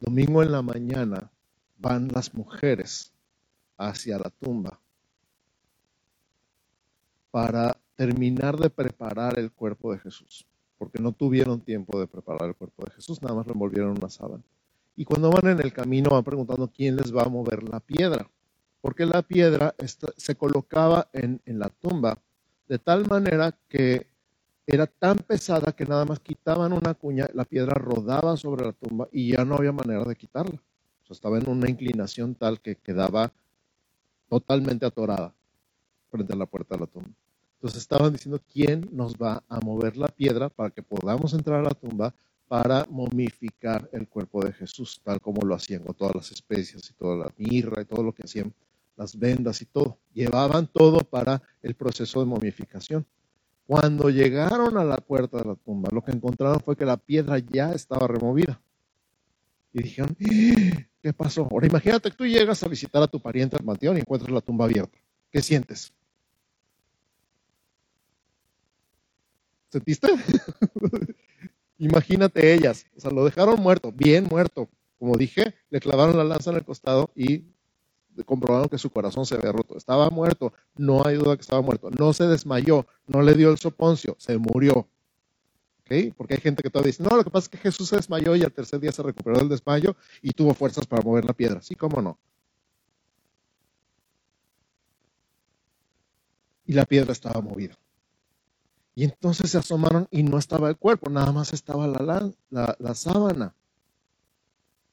Domingo 0.00 0.42
en 0.42 0.50
la 0.50 0.62
mañana 0.62 1.30
van 1.78 2.08
las 2.08 2.34
mujeres 2.34 3.12
hacia 3.76 4.18
la 4.18 4.30
tumba 4.30 4.80
para 7.30 7.76
terminar 7.96 8.56
de 8.56 8.70
preparar 8.70 9.38
el 9.38 9.52
cuerpo 9.52 9.92
de 9.92 9.98
Jesús, 9.98 10.46
porque 10.78 10.98
no 10.98 11.12
tuvieron 11.12 11.60
tiempo 11.60 12.00
de 12.00 12.06
preparar 12.06 12.48
el 12.48 12.54
cuerpo 12.54 12.84
de 12.86 12.92
Jesús, 12.92 13.20
nada 13.20 13.34
más 13.34 13.46
lo 13.46 13.52
envolvieron 13.52 13.90
en 13.90 13.98
una 13.98 14.08
sábana. 14.08 14.42
Y 14.96 15.04
cuando 15.04 15.30
van 15.30 15.52
en 15.52 15.60
el 15.60 15.72
camino 15.72 16.10
van 16.10 16.24
preguntando 16.24 16.68
quién 16.68 16.96
les 16.96 17.14
va 17.14 17.24
a 17.24 17.28
mover 17.28 17.62
la 17.62 17.80
piedra, 17.80 18.28
porque 18.80 19.04
la 19.04 19.20
piedra 19.20 19.74
se 20.16 20.34
colocaba 20.34 21.10
en, 21.12 21.42
en 21.44 21.58
la 21.58 21.68
tumba 21.68 22.18
de 22.68 22.78
tal 22.78 23.06
manera 23.06 23.54
que 23.68 24.09
era 24.66 24.86
tan 24.86 25.18
pesada 25.18 25.72
que 25.72 25.84
nada 25.84 26.04
más 26.04 26.20
quitaban 26.20 26.72
una 26.72 26.94
cuña, 26.94 27.28
la 27.34 27.44
piedra 27.44 27.74
rodaba 27.74 28.36
sobre 28.36 28.66
la 28.66 28.72
tumba 28.72 29.08
y 29.10 29.32
ya 29.32 29.44
no 29.44 29.56
había 29.56 29.72
manera 29.72 30.04
de 30.04 30.16
quitarla. 30.16 30.60
O 31.02 31.06
sea, 31.06 31.14
estaba 31.14 31.38
en 31.38 31.48
una 31.48 31.68
inclinación 31.68 32.34
tal 32.34 32.60
que 32.60 32.76
quedaba 32.76 33.32
totalmente 34.28 34.86
atorada 34.86 35.34
frente 36.10 36.32
a 36.32 36.36
la 36.36 36.46
puerta 36.46 36.76
de 36.76 36.80
la 36.82 36.86
tumba. 36.86 37.10
Entonces 37.56 37.80
estaban 37.80 38.12
diciendo 38.12 38.40
quién 38.50 38.88
nos 38.92 39.14
va 39.16 39.42
a 39.48 39.60
mover 39.60 39.96
la 39.96 40.08
piedra 40.08 40.48
para 40.48 40.70
que 40.70 40.82
podamos 40.82 41.34
entrar 41.34 41.60
a 41.60 41.64
la 41.64 41.74
tumba 41.74 42.14
para 42.48 42.86
momificar 42.88 43.88
el 43.92 44.08
cuerpo 44.08 44.42
de 44.44 44.52
Jesús, 44.52 45.00
tal 45.04 45.20
como 45.20 45.46
lo 45.46 45.54
hacían 45.54 45.84
con 45.84 45.94
todas 45.94 46.14
las 46.14 46.32
especias 46.32 46.88
y 46.90 46.94
toda 46.94 47.16
la 47.16 47.32
mirra 47.36 47.82
y 47.82 47.84
todo 47.84 48.02
lo 48.02 48.12
que 48.12 48.24
hacían, 48.24 48.52
las 48.96 49.16
vendas 49.16 49.62
y 49.62 49.66
todo. 49.66 49.98
Llevaban 50.14 50.66
todo 50.66 51.00
para 51.00 51.42
el 51.62 51.74
proceso 51.74 52.20
de 52.20 52.26
momificación. 52.26 53.06
Cuando 53.70 54.10
llegaron 54.10 54.76
a 54.78 54.84
la 54.84 54.96
puerta 54.96 55.38
de 55.38 55.44
la 55.44 55.54
tumba, 55.54 55.90
lo 55.92 56.02
que 56.02 56.10
encontraron 56.10 56.58
fue 56.58 56.74
que 56.74 56.84
la 56.84 56.96
piedra 56.96 57.38
ya 57.38 57.70
estaba 57.70 58.08
removida. 58.08 58.60
Y 59.72 59.84
dijeron, 59.84 60.16
¡Ah! 60.20 60.88
¿qué 61.00 61.12
pasó? 61.12 61.46
Ahora 61.48 61.68
imagínate 61.68 62.10
que 62.10 62.16
tú 62.16 62.26
llegas 62.26 62.64
a 62.64 62.68
visitar 62.68 63.00
a 63.00 63.06
tu 63.06 63.20
pariente 63.20 63.54
al 63.54 63.64
panteón 63.64 63.96
y 63.96 64.00
encuentras 64.00 64.32
la 64.32 64.40
tumba 64.40 64.64
abierta. 64.64 64.98
¿Qué 65.30 65.40
sientes? 65.40 65.92
¿Sentiste? 69.68 70.08
imagínate 71.78 72.52
ellas. 72.52 72.86
O 72.96 73.00
sea, 73.00 73.12
lo 73.12 73.24
dejaron 73.24 73.62
muerto, 73.62 73.92
bien 73.92 74.26
muerto. 74.28 74.68
Como 74.98 75.16
dije, 75.16 75.54
le 75.70 75.78
clavaron 75.78 76.16
la 76.16 76.24
lanza 76.24 76.50
en 76.50 76.56
el 76.56 76.64
costado 76.64 77.12
y 77.14 77.44
comprobaron 78.24 78.68
que 78.68 78.78
su 78.78 78.90
corazón 78.90 79.26
se 79.26 79.34
había 79.34 79.52
roto. 79.52 79.76
Estaba 79.76 80.10
muerto, 80.10 80.52
no 80.76 81.04
hay 81.06 81.16
duda 81.16 81.36
que 81.36 81.42
estaba 81.42 81.62
muerto. 81.62 81.90
No 81.90 82.12
se 82.12 82.24
desmayó, 82.26 82.86
no 83.06 83.22
le 83.22 83.34
dio 83.34 83.50
el 83.50 83.58
soponcio, 83.58 84.16
se 84.18 84.38
murió. 84.38 84.88
¿Okay? 85.80 86.12
Porque 86.12 86.34
hay 86.34 86.40
gente 86.40 86.62
que 86.62 86.70
todavía 86.70 86.88
dice, 86.88 87.02
no, 87.02 87.16
lo 87.16 87.24
que 87.24 87.30
pasa 87.30 87.44
es 87.44 87.48
que 87.48 87.58
Jesús 87.58 87.88
se 87.88 87.96
desmayó 87.96 88.36
y 88.36 88.42
al 88.42 88.52
tercer 88.52 88.80
día 88.80 88.92
se 88.92 89.02
recuperó 89.02 89.38
del 89.38 89.48
desmayo 89.48 89.96
y 90.22 90.30
tuvo 90.32 90.54
fuerzas 90.54 90.86
para 90.86 91.02
mover 91.02 91.24
la 91.24 91.32
piedra. 91.32 91.62
Sí, 91.62 91.74
cómo 91.74 92.00
no. 92.00 92.18
Y 96.66 96.72
la 96.74 96.84
piedra 96.84 97.12
estaba 97.12 97.40
movida. 97.40 97.76
Y 98.94 99.04
entonces 99.04 99.50
se 99.50 99.58
asomaron 99.58 100.08
y 100.10 100.22
no 100.22 100.38
estaba 100.38 100.68
el 100.68 100.76
cuerpo, 100.76 101.10
nada 101.10 101.32
más 101.32 101.52
estaba 101.52 101.86
la, 101.86 102.30
la, 102.50 102.94
sábana 102.94 103.54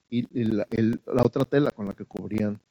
y, 0.09 0.25
la, 0.43 0.67
la 1.05 1.23
otra 1.23 1.45
tela 1.45 1.71
con 1.71 1.87
la 1.87 1.93
que 1.93 2.05
cubrían 2.05 2.61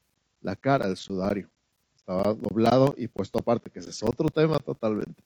la 0.47 0.55
cara 0.55 0.87
del 0.87 0.97
sudario. 0.97 1.51
Estaba 1.97 2.33
doblado 2.33 2.95
y 2.97 3.09
puesto 3.09 3.41
aparte, 3.41 3.69
que 3.69 3.81
ese 3.81 3.91
es 3.91 4.01
otro 4.05 4.29
tema 4.29 4.61
totalmente. 4.61 5.25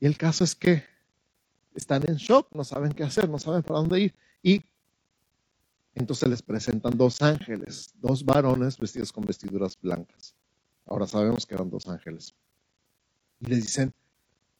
Y 0.00 0.06
el 0.06 0.18
caso 0.18 0.42
es 0.42 0.56
que 0.56 0.82
están 1.76 2.02
en 2.08 2.16
shock, 2.16 2.48
no 2.52 2.64
saben 2.64 2.92
qué 2.92 3.04
hacer, 3.04 3.28
no 3.28 3.38
saben 3.38 3.62
para 3.62 3.78
dónde 3.78 4.00
ir. 4.00 4.14
Y 4.42 4.64
entonces 5.94 6.28
les 6.28 6.42
presentan 6.42 6.98
dos 6.98 7.22
ángeles, 7.22 7.94
dos 8.00 8.24
varones 8.24 8.76
vestidos 8.76 9.12
con 9.12 9.24
vestiduras 9.24 9.78
blancas. 9.80 10.34
Ahora 10.84 11.06
sabemos 11.06 11.46
que 11.46 11.54
eran 11.54 11.70
dos 11.70 11.86
ángeles. 11.86 12.34
Y 13.38 13.46
les 13.46 13.62
dicen, 13.62 13.94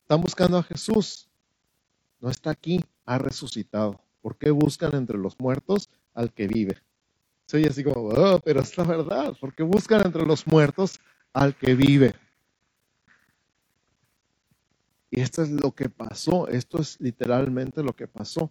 están 0.03 0.21
buscando 0.21 0.59
a 0.59 0.63
Jesús. 0.63 1.29
No 2.21 2.31
está 2.31 2.51
aquí, 2.51 2.85
ha 3.05 3.19
resucitado. 3.19 4.01
¿Por 4.21 4.39
qué 4.39 4.53
buscan 4.53 4.95
entre 4.95 5.19
los 5.19 5.41
muertos 5.41 5.91
al 6.15 6.33
que 6.33 6.47
vive? 6.47 6.81
Soy 7.47 7.65
así 7.65 7.85
como, 7.85 8.09
oh, 8.09 8.41
pero 8.41 8.61
es 8.61 8.77
la 8.77 8.85
verdad, 8.85 9.37
porque 9.41 9.63
buscan 9.63 10.03
entre 10.07 10.25
los 10.25 10.47
muertos 10.47 11.01
al 11.33 11.55
que 11.57 11.75
vive. 11.75 12.15
Y 15.11 15.21
esto 15.21 15.43
es 15.43 15.51
lo 15.51 15.73
que 15.73 15.91
pasó, 15.91 16.49
esto 16.49 16.81
es 16.81 16.99
literalmente 17.01 17.83
lo 17.83 17.93
que 17.93 18.09
pasó. 18.09 18.51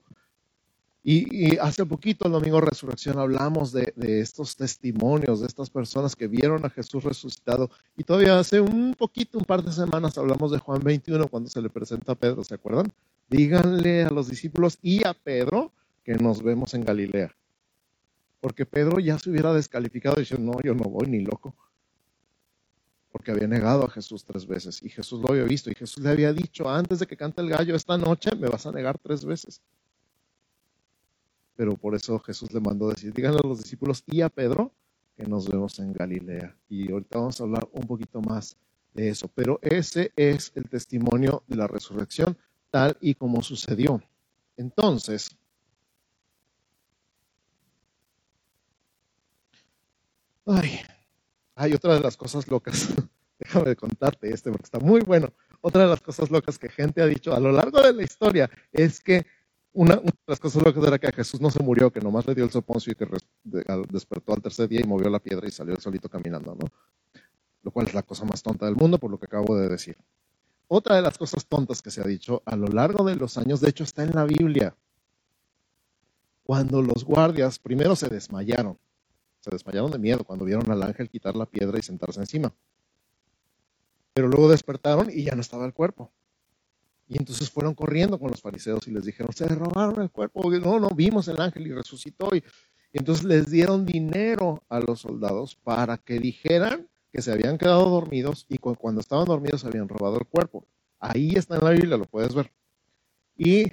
Y, 1.04 1.58
hace 1.58 1.84
poquito, 1.84 2.28
el 2.28 2.34
domingo 2.34 2.60
de 2.60 2.68
resurrección, 2.68 3.18
hablamos 3.18 3.72
de, 3.72 3.92
estos 3.98 4.56
testimonios, 4.56 5.40
de 5.40 5.48
estas 5.48 5.72
personas 5.72 6.16
que 6.16 6.28
vieron 6.28 6.64
a 6.64 6.70
Jesús 6.70 7.04
resucitado. 7.04 7.72
Y 7.98 8.04
todavía 8.04 8.38
hace 8.38 8.62
un 8.62 8.94
poquito, 8.94 9.40
un 9.40 9.46
par 9.46 9.64
de 9.64 9.72
semanas, 9.72 10.20
hablamos 10.20 10.52
de 10.52 10.60
Juan 10.60 10.82
21 10.84 11.28
cuando 11.28 11.50
se 11.50 11.60
le 11.60 11.70
presenta 11.70 12.12
a 12.12 12.16
Pedro, 12.16 12.44
¿se 12.44 12.54
acuerdan? 12.54 12.94
Díganle 13.28 14.04
a 14.04 14.12
los 14.12 14.28
discípulos 14.28 14.78
y 14.84 15.04
a 15.08 15.16
Pedro 15.16 15.72
que 16.04 16.14
nos 16.14 16.44
vemos 16.44 16.76
en 16.76 16.86
Galilea 16.86 17.36
porque 18.42 18.66
Pedro 18.66 19.00
ya 19.00 19.18
se 19.18 19.30
hubiera 19.30 19.54
descalificado 19.54 20.18
y 20.18 20.24
dicho, 20.24 20.38
no, 20.38 20.60
yo 20.62 20.74
no 20.74 20.84
voy 20.84 21.08
ni 21.08 21.22
loco, 21.22 21.56
porque 23.12 23.32
había 23.32 23.48
negado 23.48 23.86
a 23.86 23.90
Jesús 23.90 24.26
tres 24.26 24.46
veces 24.46 24.82
y 24.84 24.90
Jesús 24.90 25.22
lo 25.22 25.30
había 25.30 25.44
visto 25.44 25.70
y 25.70 25.76
Jesús 25.76 26.04
le 26.04 26.10
había 26.10 26.34
dicho, 26.34 26.70
antes 26.70 27.00
de 27.00 27.08
que 27.08 27.16
cante 27.16 27.42
el 27.42 27.50
gallo 27.50 27.76
esta 27.76 27.98
noche 27.98 28.36
me 28.36 28.50
vas 28.50 28.66
a 28.66 28.72
negar 28.72 28.98
tres 28.98 29.24
veces. 29.24 29.62
Pero 31.56 31.76
por 31.76 31.94
eso 31.94 32.18
Jesús 32.20 32.52
le 32.52 32.60
mandó 32.60 32.90
decir, 32.90 33.14
díganle 33.14 33.40
a 33.44 33.48
los 33.48 33.62
discípulos 33.62 34.04
y 34.08 34.22
a 34.22 34.30
Pedro 34.30 34.74
que 35.16 35.28
nos 35.28 35.48
vemos 35.48 35.78
en 35.80 35.94
Galilea. 35.94 36.56
Y 36.70 36.92
ahorita 36.92 37.20
vamos 37.20 37.40
a 37.40 37.44
hablar 37.44 37.70
un 37.72 37.86
poquito 37.86 38.22
más 38.22 38.58
de 38.94 39.10
eso. 39.10 39.28
Pero 39.28 39.60
ese 39.62 40.12
es 40.16 40.52
el 40.56 40.70
testimonio 40.70 41.44
de 41.48 41.58
la 41.58 41.68
resurrección 41.68 42.38
tal 42.72 42.98
y 43.02 43.14
como 43.14 43.44
sucedió. 43.44 44.02
Entonces, 44.58 45.38
Ay, 50.53 50.81
hay 51.55 51.74
otra 51.74 51.93
de 51.93 52.01
las 52.01 52.17
cosas 52.17 52.48
locas. 52.50 52.88
Déjame 53.39 53.75
contarte 53.75 54.34
este 54.34 54.51
porque 54.51 54.65
está 54.65 54.79
muy 54.79 55.01
bueno. 55.01 55.31
Otra 55.62 55.84
de 55.84 55.88
las 55.88 56.01
cosas 56.01 56.29
locas 56.29 56.60
que 56.60 56.67
gente 56.67 57.01
ha 57.01 57.05
dicho 57.05 57.34
a 57.34 57.39
lo 57.39 57.51
largo 57.51 57.81
de 57.81 57.93
la 57.93 58.03
historia 58.03 58.50
es 58.72 59.00
que 59.00 59.25
una, 59.72 59.96
de 59.96 60.12
las 60.27 60.39
cosas 60.39 60.62
locas 60.62 60.84
era 60.84 61.00
que 61.00 61.12
Jesús 61.13 61.39
no 61.39 61.50
se 61.50 61.63
murió, 61.63 61.89
que 61.89 62.01
nomás 62.01 62.27
le 62.27 62.36
dio 62.36 62.43
el 62.43 62.51
soponcio 62.51 62.91
y 62.91 62.96
que 62.96 63.08
despertó 63.89 64.34
al 64.34 64.41
tercer 64.41 64.67
día 64.67 64.81
y 64.81 64.84
movió 64.84 65.10
la 65.10 65.20
piedra 65.20 65.48
y 65.48 65.51
salió 65.51 65.79
solito 65.79 66.10
caminando, 66.10 66.53
¿no? 66.55 66.67
Lo 67.63 67.72
cual 67.72 67.88
es 67.88 67.93
la 67.93 68.03
cosa 68.03 68.25
más 68.25 68.43
tonta 68.43 68.65
del 68.65 68.75
mundo, 68.75 68.98
por 68.98 69.10
lo 69.10 69.17
que 69.17 69.27
acabo 69.27 69.55
de 69.55 69.70
decir. 69.70 69.96
Otra 70.67 70.98
de 70.98 71.01
las 71.01 71.17
cosas 71.17 71.46
tontas 71.46 71.81
que 71.81 71.91
se 71.91 72.01
ha 72.01 72.05
dicho 72.05 72.43
a 72.46 72.58
lo 72.58 72.67
largo 72.67 73.05
de 73.05 73.15
los 73.15 73.38
años, 73.38 73.62
de 73.62 73.70
hecho 73.70 73.86
está 73.86 74.03
en 74.03 74.12
la 74.12 74.25
Biblia, 74.25 74.75
cuando 76.43 76.81
los 76.81 77.05
guardias 77.05 77.60
primero 77.60 77.96
se 77.96 78.10
desmayaron, 78.10 78.77
se 79.42 79.50
desmayaron 79.50 79.92
de 79.92 80.00
miedo 80.00 80.24
cuando 80.24 80.46
vieron 80.46 80.70
al 80.72 80.82
ángel 80.84 81.10
quitar 81.10 81.36
la 81.36 81.46
piedra 81.46 81.78
y 81.78 81.82
sentarse 81.82 82.20
encima. 82.20 82.54
Pero 84.14 84.28
luego 84.28 84.50
despertaron 84.50 85.10
y 85.12 85.24
ya 85.24 85.36
no 85.36 85.42
estaba 85.42 85.66
el 85.66 85.74
cuerpo. 85.74 86.12
Y 87.08 87.18
entonces 87.18 87.50
fueron 87.50 87.74
corriendo 87.74 88.18
con 88.20 88.30
los 88.32 88.42
fariseos 88.42 88.88
y 88.88 88.92
les 88.92 89.04
dijeron, 89.04 89.34
se 89.34 89.48
robaron 89.48 90.02
el 90.02 90.12
cuerpo. 90.12 90.50
No, 90.50 90.80
no, 90.80 90.90
vimos 90.90 91.28
el 91.28 91.42
ángel 91.42 91.68
y 91.68 91.74
resucitó. 91.74 92.34
Y, 92.34 92.44
entonces 92.94 93.26
les 93.26 93.50
dieron 93.50 93.86
dinero 93.86 94.64
a 94.70 94.80
los 94.80 95.02
soldados 95.02 95.56
para 95.56 95.98
que 95.98 96.20
dijeran 96.20 96.88
que 97.12 97.22
se 97.22 97.32
habían 97.32 97.58
quedado 97.58 97.90
dormidos 97.90 98.46
y 98.48 98.58
cuando 98.58 99.02
estaban 99.02 99.26
dormidos 99.26 99.66
habían 99.66 99.90
robado 99.90 100.20
el 100.20 100.26
cuerpo. 100.26 100.66
Ahí 101.00 101.34
está 101.36 101.56
en 101.56 101.66
la 101.66 101.72
Biblia, 101.72 101.98
lo 101.98 102.06
puedes 102.06 102.34
ver. 102.34 102.52
Y 103.38 103.66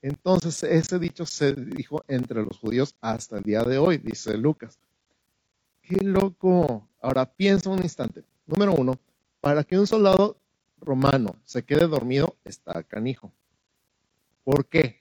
entonces 0.00 0.62
ese 0.62 0.98
dicho 0.98 1.26
se 1.26 1.54
dijo 1.54 2.04
entre 2.08 2.42
los 2.42 2.58
judíos 2.58 2.94
hasta 3.00 3.38
el 3.38 3.42
día 3.42 3.62
de 3.64 3.78
hoy, 3.78 3.98
dice 3.98 4.36
Lucas. 4.36 4.78
¡Qué 5.88 6.04
loco! 6.04 6.86
Ahora 7.00 7.24
piensa 7.24 7.70
un 7.70 7.82
instante. 7.82 8.22
Número 8.44 8.74
uno, 8.74 8.98
para 9.40 9.64
que 9.64 9.78
un 9.78 9.86
soldado 9.86 10.36
romano 10.82 11.36
se 11.44 11.62
quede 11.62 11.86
dormido, 11.86 12.36
está 12.44 12.82
canijo. 12.82 13.32
¿Por 14.44 14.66
qué? 14.66 15.00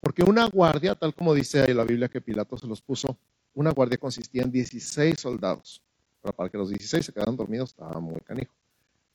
Porque 0.00 0.22
una 0.22 0.46
guardia, 0.46 0.94
tal 0.94 1.14
como 1.14 1.34
dice 1.34 1.60
ahí 1.60 1.74
la 1.74 1.84
Biblia 1.84 2.08
que 2.08 2.22
Pilato 2.22 2.56
se 2.56 2.66
los 2.66 2.80
puso, 2.80 3.18
una 3.52 3.72
guardia 3.72 3.98
consistía 3.98 4.42
en 4.42 4.50
16 4.50 5.20
soldados. 5.20 5.82
Pero 6.22 6.34
para 6.34 6.48
que 6.48 6.56
los 6.56 6.70
16 6.70 7.04
se 7.04 7.12
quedaran 7.12 7.36
dormidos, 7.36 7.70
estaba 7.70 8.00
muy 8.00 8.20
canijo. 8.20 8.54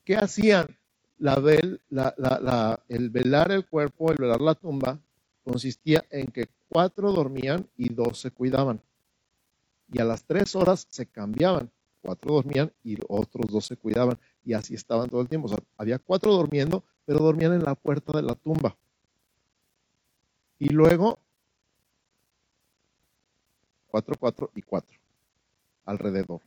¿Qué 0.04 0.16
hacían? 0.16 0.68
el 1.18 3.10
velar 3.10 3.50
el 3.50 3.66
cuerpo, 3.66 4.12
el 4.12 4.18
velar 4.18 4.40
la 4.40 4.54
tumba, 4.54 5.00
consistía 5.42 6.04
en 6.10 6.28
que 6.28 6.46
cuatro 6.68 7.12
dormían 7.12 7.68
y 7.76 7.92
dos 7.92 8.20
se 8.20 8.30
cuidaban 8.30 8.80
y 9.92 10.00
a 10.00 10.04
las 10.04 10.24
tres 10.24 10.56
horas 10.56 10.86
se 10.90 11.06
cambiaban. 11.06 11.70
Cuatro 12.00 12.34
dormían 12.34 12.72
y 12.82 12.96
otros 13.08 13.46
dos 13.52 13.66
se 13.66 13.76
cuidaban 13.76 14.18
y 14.44 14.54
así 14.54 14.74
estaban 14.74 15.08
todo 15.08 15.20
el 15.20 15.28
tiempo. 15.28 15.46
O 15.46 15.50
sea, 15.50 15.58
había 15.76 15.98
cuatro 15.98 16.32
durmiendo, 16.32 16.82
pero 17.04 17.20
dormían 17.20 17.52
en 17.52 17.62
la 17.62 17.74
puerta 17.74 18.12
de 18.12 18.22
la 18.22 18.34
tumba. 18.34 18.76
Y 20.58 20.70
luego 20.70 21.18
cuatro, 23.86 24.14
cuatro 24.18 24.50
y 24.54 24.62
cuatro, 24.62 24.98
alrededor. 25.84 26.40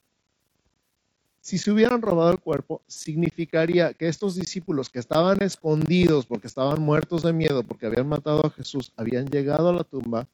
Si 1.39 1.59
se 1.59 1.71
hubieran 1.71 2.01
robado 2.01 2.31
el 2.31 2.39
cuerpo, 2.39 2.81
significaría 2.87 3.93
que 3.93 4.07
estos 4.07 4.33
discípulos 4.33 4.89
que 4.89 4.97
estaban 4.97 5.43
escondidos 5.43 6.25
porque 6.25 6.47
estaban 6.47 6.81
muertos 6.81 7.21
de 7.21 7.33
miedo, 7.33 7.61
porque 7.61 7.85
habían 7.85 8.09
matado 8.09 8.47
a 8.47 8.49
Jesús, 8.49 8.91
habían 8.97 9.27
llegado 9.27 9.69
a 9.69 9.73
la 9.73 9.83
tumba 9.83 10.27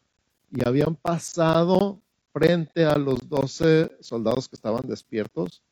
y 0.52 0.66
habían 0.66 0.96
pasado 0.96 2.00
frente 2.32 2.86
a 2.86 2.98
los 2.98 3.28
doce 3.30 3.92
soldados 4.02 4.48
que 4.48 4.56
estaban 4.56 4.88
despiertos, 4.88 5.64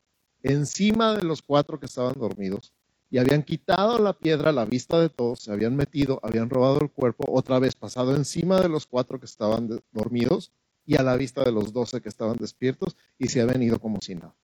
encima 0.42 1.14
de 1.16 1.22
los 1.22 1.42
cuatro 1.42 1.78
que 1.78 1.86
estaban 1.86 2.14
dormidos, 2.18 2.72
y 3.10 3.18
habían 3.18 3.42
quitado 3.42 3.98
la 3.98 4.12
piedra 4.12 4.50
a 4.50 4.52
la 4.52 4.64
vista 4.64 5.00
de 5.00 5.08
todos, 5.08 5.40
se 5.40 5.52
habían 5.52 5.74
metido, 5.74 6.20
habían 6.22 6.48
robado 6.48 6.78
el 6.80 6.90
cuerpo, 6.90 7.24
otra 7.28 7.58
vez 7.58 7.74
pasado 7.74 8.14
encima 8.14 8.60
de 8.60 8.68
los 8.68 8.86
cuatro 8.86 9.18
que 9.18 9.26
estaban 9.26 9.82
dormidos 9.90 10.52
y 10.86 10.96
a 10.96 11.02
la 11.02 11.16
vista 11.16 11.42
de 11.42 11.50
los 11.50 11.72
doce 11.72 12.00
que 12.00 12.08
estaban 12.08 12.36
despiertos 12.36 12.96
y 13.18 13.28
se 13.28 13.40
habían 13.40 13.62
ido 13.62 13.80
como 13.80 14.00
si 14.00 14.14
nada. 14.14 14.34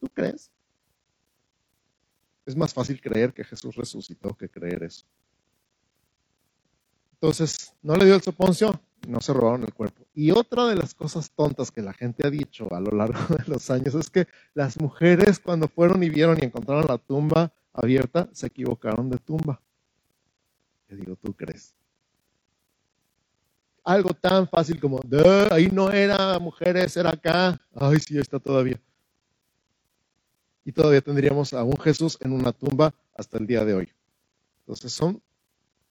¿Tú 0.00 0.08
crees? 0.08 0.50
Es 2.46 2.56
más 2.56 2.72
fácil 2.72 3.00
creer 3.00 3.34
que 3.34 3.44
Jesús 3.44 3.74
resucitó 3.74 4.34
que 4.36 4.48
creer 4.48 4.84
eso. 4.84 5.04
Entonces, 7.14 7.74
no 7.82 7.96
le 7.96 8.04
dio 8.04 8.14
el 8.14 8.22
soponcio, 8.22 8.80
no 9.08 9.20
se 9.20 9.32
robaron 9.32 9.64
el 9.64 9.74
cuerpo. 9.74 10.06
Y 10.20 10.32
otra 10.32 10.66
de 10.66 10.74
las 10.74 10.94
cosas 10.94 11.30
tontas 11.30 11.70
que 11.70 11.80
la 11.80 11.92
gente 11.92 12.26
ha 12.26 12.30
dicho 12.30 12.66
a 12.74 12.80
lo 12.80 12.90
largo 12.90 13.20
de 13.36 13.44
los 13.46 13.70
años 13.70 13.94
es 13.94 14.10
que 14.10 14.26
las 14.52 14.76
mujeres 14.80 15.38
cuando 15.38 15.68
fueron 15.68 16.02
y 16.02 16.10
vieron 16.10 16.36
y 16.42 16.44
encontraron 16.44 16.86
la 16.88 16.98
tumba 16.98 17.52
abierta, 17.72 18.28
se 18.32 18.48
equivocaron 18.48 19.10
de 19.10 19.18
tumba. 19.18 19.62
¿Qué 20.88 20.96
digo, 20.96 21.14
tú 21.14 21.32
crees? 21.34 21.72
Algo 23.84 24.10
tan 24.12 24.48
fácil 24.48 24.80
como, 24.80 25.00
ahí 25.52 25.68
no 25.68 25.92
era 25.92 26.40
mujeres, 26.40 26.96
era 26.96 27.10
acá. 27.10 27.56
Ay, 27.72 28.00
sí, 28.00 28.18
está 28.18 28.40
todavía. 28.40 28.80
Y 30.64 30.72
todavía 30.72 31.00
tendríamos 31.00 31.52
a 31.52 31.62
un 31.62 31.76
Jesús 31.76 32.18
en 32.22 32.32
una 32.32 32.50
tumba 32.50 32.92
hasta 33.14 33.38
el 33.38 33.46
día 33.46 33.64
de 33.64 33.74
hoy. 33.74 33.92
Entonces 34.62 34.92
son 34.92 35.22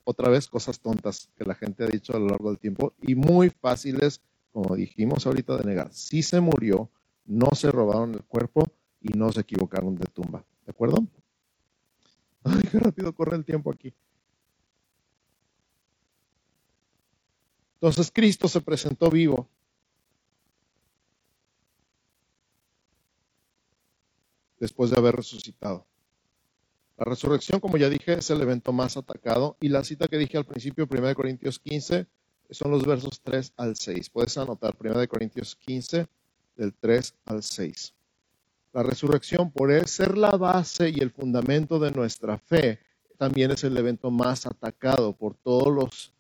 otra 0.10 0.30
vez 0.30 0.48
cosas 0.48 0.80
tontas 0.80 1.30
que 1.36 1.44
la 1.44 1.54
gente 1.54 1.84
ha 1.84 1.88
dicho 1.88 2.16
a 2.16 2.20
lo 2.20 2.28
largo 2.28 2.50
del 2.50 2.60
tiempo 2.60 2.94
y 3.02 3.16
muy 3.16 3.50
fáciles, 3.50 4.22
como 4.54 4.76
dijimos 4.76 5.28
ahorita, 5.28 5.58
de 5.58 5.66
negar. 5.66 5.94
Sí 5.94 6.24
se 6.24 6.40
murió, 6.40 6.90
no 7.26 7.50
se 7.54 7.72
robaron 7.72 8.14
el 8.14 8.24
cuerpo 8.24 8.64
y 9.02 9.10
no 9.18 9.32
se 9.32 9.42
equivocaron 9.42 9.96
de 9.96 10.06
tumba. 10.06 10.46
¿De 10.66 10.72
acuerdo? 10.72 11.06
Ay, 12.44 12.64
qué 12.72 12.80
rápido 12.80 13.14
corre 13.14 13.36
el 13.36 13.44
tiempo 13.44 13.70
aquí. 13.70 13.94
Entonces 17.74 18.10
Cristo 18.12 18.48
se 18.48 18.62
presentó 18.62 19.10
vivo. 19.10 19.50
después 24.60 24.90
de 24.90 24.98
haber 24.98 25.16
resucitado. 25.16 25.86
La 26.98 27.06
resurrección, 27.06 27.60
como 27.60 27.78
ya 27.78 27.90
dije, 27.90 28.14
es 28.14 28.30
el 28.32 28.42
evento 28.42 28.74
más 28.74 28.98
atacado 28.98 29.56
y 29.62 29.70
la 29.70 29.84
cita 29.84 30.08
que 30.08 30.18
dije 30.18 30.38
al 30.38 30.46
principio, 30.46 30.88
1 30.90 31.14
Corintios 31.14 31.60
15, 31.60 32.08
son 32.50 32.72
los 32.72 32.86
versos 32.86 33.22
3 33.22 33.54
al 33.56 33.76
6. 33.76 34.10
Puedes 34.10 34.38
anotar 34.38 34.76
1 34.80 35.08
Corintios 35.08 35.56
15, 35.56 36.08
del 36.56 36.74
3 36.74 37.14
al 37.26 37.44
6. 37.44 37.94
La 38.74 38.84
resurrección, 38.84 39.52
por 39.52 39.72
ser 39.88 40.18
la 40.18 40.32
base 40.32 40.90
y 40.90 41.00
el 41.00 41.12
fundamento 41.12 41.80
de 41.80 41.92
nuestra 41.92 42.40
fe, 42.40 42.80
también 43.18 43.52
es 43.52 43.64
el 43.64 43.78
evento 43.78 44.10
más 44.10 44.46
atacado 44.46 45.14
por 45.14 45.36
todos 45.36 45.74
los 45.74 46.14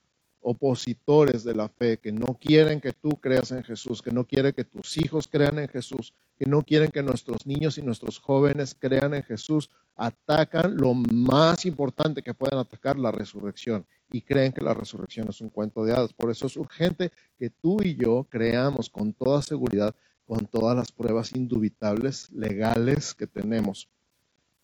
opositores 0.49 1.43
de 1.43 1.53
la 1.53 1.67
fe, 1.67 1.97
que 1.97 2.13
no 2.13 2.37
quieren 2.39 2.79
que 2.79 2.93
tú 2.93 3.09
creas 3.19 3.51
en 3.51 3.63
Jesús, 3.65 4.01
que 4.01 4.11
no 4.11 4.25
quieren 4.25 4.53
que 4.53 4.63
tus 4.63 4.97
hijos 4.97 5.27
crean 5.27 5.59
en 5.59 5.67
Jesús, 5.67 6.13
que 6.39 6.45
no 6.45 6.61
quieren 6.61 6.89
que 6.89 7.03
nuestros 7.03 7.45
niños 7.45 7.77
y 7.77 7.81
nuestros 7.81 8.17
jóvenes 8.17 8.73
crean 8.79 9.13
en 9.13 9.23
Jesús, 9.23 9.69
atacan 9.97 10.77
lo 10.77 10.93
más 10.93 11.65
importante 11.65 12.21
que 12.21 12.33
pueden 12.33 12.59
atacar, 12.59 12.97
la 12.97 13.11
resurrección, 13.11 13.85
y 14.09 14.21
creen 14.21 14.53
que 14.53 14.63
la 14.63 14.73
resurrección 14.73 15.27
es 15.27 15.41
un 15.41 15.49
cuento 15.49 15.83
de 15.83 15.91
hadas. 15.91 16.13
Por 16.13 16.31
eso 16.31 16.47
es 16.47 16.55
urgente 16.55 17.11
que 17.37 17.49
tú 17.49 17.83
y 17.83 17.97
yo 17.97 18.25
creamos 18.29 18.89
con 18.89 19.11
toda 19.11 19.41
seguridad, 19.41 19.93
con 20.25 20.45
todas 20.45 20.77
las 20.77 20.93
pruebas 20.93 21.35
indubitables, 21.35 22.31
legales 22.31 23.13
que 23.13 23.27
tenemos. 23.27 23.89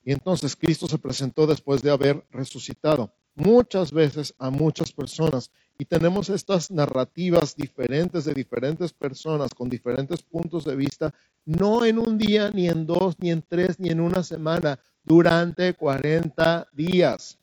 Y 0.05 0.13
entonces 0.13 0.55
Cristo 0.55 0.87
se 0.87 0.97
presentó 0.97 1.45
después 1.45 1.81
de 1.81 1.91
haber 1.91 2.25
resucitado 2.31 3.13
muchas 3.35 3.91
veces 3.91 4.33
a 4.37 4.49
muchas 4.49 4.91
personas 4.91 5.51
y 5.77 5.85
tenemos 5.85 6.29
estas 6.29 6.69
narrativas 6.69 7.55
diferentes 7.55 8.25
de 8.25 8.33
diferentes 8.33 8.93
personas 8.93 9.53
con 9.53 9.69
diferentes 9.69 10.21
puntos 10.21 10.65
de 10.65 10.75
vista, 10.75 11.13
no 11.45 11.83
en 11.83 11.97
un 11.97 12.17
día, 12.17 12.51
ni 12.51 12.69
en 12.69 12.85
dos, 12.85 13.15
ni 13.19 13.31
en 13.31 13.41
tres, 13.41 13.79
ni 13.79 13.89
en 13.89 13.99
una 13.99 14.23
semana, 14.23 14.79
durante 15.03 15.73
40 15.73 16.67
días. 16.71 17.39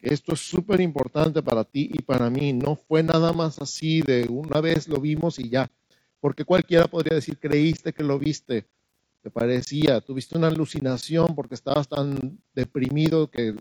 Esto 0.00 0.34
es 0.34 0.40
súper 0.40 0.80
importante 0.80 1.42
para 1.42 1.64
ti 1.64 1.90
y 1.92 2.02
para 2.02 2.30
mí. 2.30 2.52
No 2.52 2.76
fue 2.76 3.02
nada 3.02 3.32
más 3.32 3.60
así 3.60 4.02
de 4.02 4.26
una 4.28 4.60
vez 4.60 4.88
lo 4.88 5.00
vimos 5.00 5.38
y 5.38 5.48
ya. 5.48 5.70
Porque 6.20 6.44
cualquiera 6.44 6.86
podría 6.86 7.16
decir, 7.16 7.38
creíste 7.38 7.92
que 7.92 8.02
lo 8.02 8.18
viste, 8.18 8.66
te 9.22 9.30
parecía, 9.30 10.00
tuviste 10.00 10.38
una 10.38 10.48
alucinación 10.48 11.34
porque 11.34 11.54
estabas 11.54 11.88
tan 11.88 12.38
deprimido 12.54 13.30
que 13.30 13.54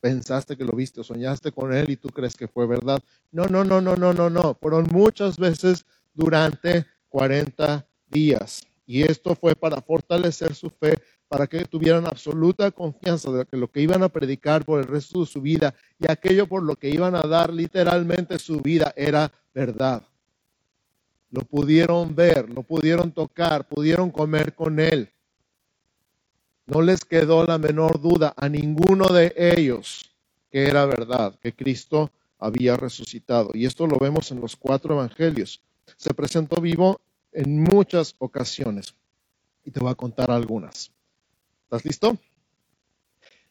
pensaste 0.00 0.56
que 0.56 0.64
lo 0.64 0.72
viste 0.72 1.00
o 1.00 1.04
soñaste 1.04 1.52
con 1.52 1.72
él 1.72 1.90
y 1.90 1.96
tú 1.96 2.08
crees 2.08 2.36
que 2.36 2.48
fue 2.48 2.66
verdad. 2.66 3.00
No, 3.30 3.46
no, 3.46 3.64
no, 3.64 3.80
no, 3.80 3.96
no, 3.96 4.12
no, 4.12 4.30
no. 4.30 4.54
Fueron 4.60 4.86
muchas 4.90 5.38
veces 5.38 5.84
durante 6.14 6.86
40 7.08 7.86
días. 8.08 8.66
Y 8.86 9.02
esto 9.02 9.34
fue 9.36 9.54
para 9.54 9.80
fortalecer 9.80 10.54
su 10.54 10.68
fe, 10.70 10.98
para 11.28 11.46
que 11.46 11.64
tuvieran 11.64 12.06
absoluta 12.06 12.72
confianza 12.72 13.30
de 13.30 13.44
que 13.44 13.56
lo 13.56 13.70
que 13.70 13.80
iban 13.80 14.02
a 14.02 14.08
predicar 14.08 14.64
por 14.64 14.80
el 14.80 14.86
resto 14.86 15.20
de 15.20 15.26
su 15.26 15.40
vida 15.40 15.74
y 15.98 16.10
aquello 16.10 16.48
por 16.48 16.62
lo 16.62 16.74
que 16.74 16.90
iban 16.90 17.14
a 17.14 17.22
dar 17.22 17.52
literalmente 17.52 18.38
su 18.38 18.60
vida 18.60 18.92
era 18.96 19.30
verdad. 19.54 20.02
Lo 21.30 21.42
pudieron 21.42 22.16
ver, 22.16 22.50
lo 22.50 22.64
pudieron 22.64 23.12
tocar, 23.12 23.68
pudieron 23.68 24.10
comer 24.10 24.54
con 24.54 24.80
él. 24.80 25.08
No 26.66 26.82
les 26.82 27.04
quedó 27.04 27.44
la 27.44 27.58
menor 27.58 28.00
duda 28.00 28.32
a 28.36 28.48
ninguno 28.48 29.08
de 29.08 29.32
ellos 29.36 30.10
que 30.50 30.66
era 30.66 30.84
verdad, 30.84 31.38
que 31.40 31.54
Cristo 31.54 32.10
había 32.38 32.76
resucitado. 32.76 33.50
Y 33.54 33.66
esto 33.66 33.86
lo 33.86 33.98
vemos 33.98 34.30
en 34.32 34.40
los 34.40 34.56
cuatro 34.56 34.94
evangelios. 34.94 35.62
Se 35.96 36.12
presentó 36.12 36.60
vivo 36.60 37.00
en 37.32 37.62
muchas 37.62 38.14
ocasiones. 38.18 38.94
Y 39.64 39.70
te 39.70 39.80
voy 39.80 39.90
a 39.90 39.94
contar 39.94 40.30
algunas. 40.30 40.90
¿Estás 41.64 41.84
listo? 41.84 42.18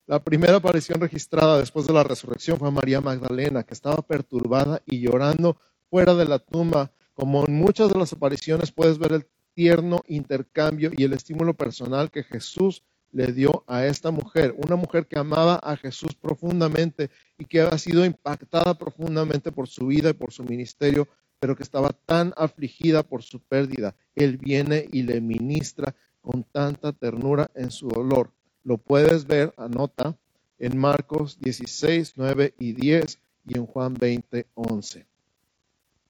La 0.07 0.21
primera 0.21 0.57
aparición 0.57 0.99
registrada 0.99 1.59
después 1.59 1.85
de 1.85 1.93
la 1.93 2.03
resurrección 2.03 2.57
fue 2.57 2.67
a 2.67 2.71
María 2.71 2.99
Magdalena, 2.99 3.63
que 3.63 3.75
estaba 3.75 4.01
perturbada 4.01 4.81
y 4.85 4.99
llorando 4.99 5.57
fuera 5.89 6.15
de 6.15 6.25
la 6.25 6.39
tumba. 6.39 6.91
Como 7.13 7.45
en 7.45 7.53
muchas 7.53 7.89
de 7.89 7.99
las 7.99 8.11
apariciones 8.11 8.71
puedes 8.71 8.97
ver 8.97 9.13
el 9.13 9.27
tierno 9.53 10.01
intercambio 10.07 10.91
y 10.97 11.03
el 11.03 11.13
estímulo 11.13 11.53
personal 11.53 12.09
que 12.09 12.23
Jesús 12.23 12.83
le 13.11 13.31
dio 13.33 13.63
a 13.67 13.85
esta 13.85 14.11
mujer, 14.11 14.55
una 14.57 14.75
mujer 14.75 15.07
que 15.07 15.17
amaba 15.17 15.55
a 15.55 15.75
Jesús 15.77 16.15
profundamente 16.15 17.09
y 17.37 17.45
que 17.45 17.61
había 17.61 17.77
sido 17.77 18.05
impactada 18.05 18.73
profundamente 18.75 19.51
por 19.51 19.67
su 19.67 19.87
vida 19.87 20.11
y 20.11 20.13
por 20.13 20.31
su 20.31 20.43
ministerio, 20.43 21.07
pero 21.39 21.55
que 21.55 21.63
estaba 21.63 21.89
tan 21.89 22.33
afligida 22.37 23.03
por 23.03 23.23
su 23.23 23.39
pérdida. 23.39 23.95
Él 24.15 24.37
viene 24.37 24.87
y 24.91 25.03
le 25.03 25.21
ministra 25.21 25.95
con 26.21 26.43
tanta 26.43 26.91
ternura 26.93 27.49
en 27.55 27.71
su 27.71 27.87
dolor. 27.87 28.31
Lo 28.63 28.77
puedes 28.77 29.25
ver, 29.25 29.53
anota, 29.57 30.17
en 30.59 30.77
Marcos 30.77 31.39
16, 31.39 32.13
9 32.17 32.53
y 32.59 32.73
10 32.73 33.19
y 33.45 33.57
en 33.57 33.65
Juan 33.65 33.93
20, 33.93 34.45
11. 34.53 35.05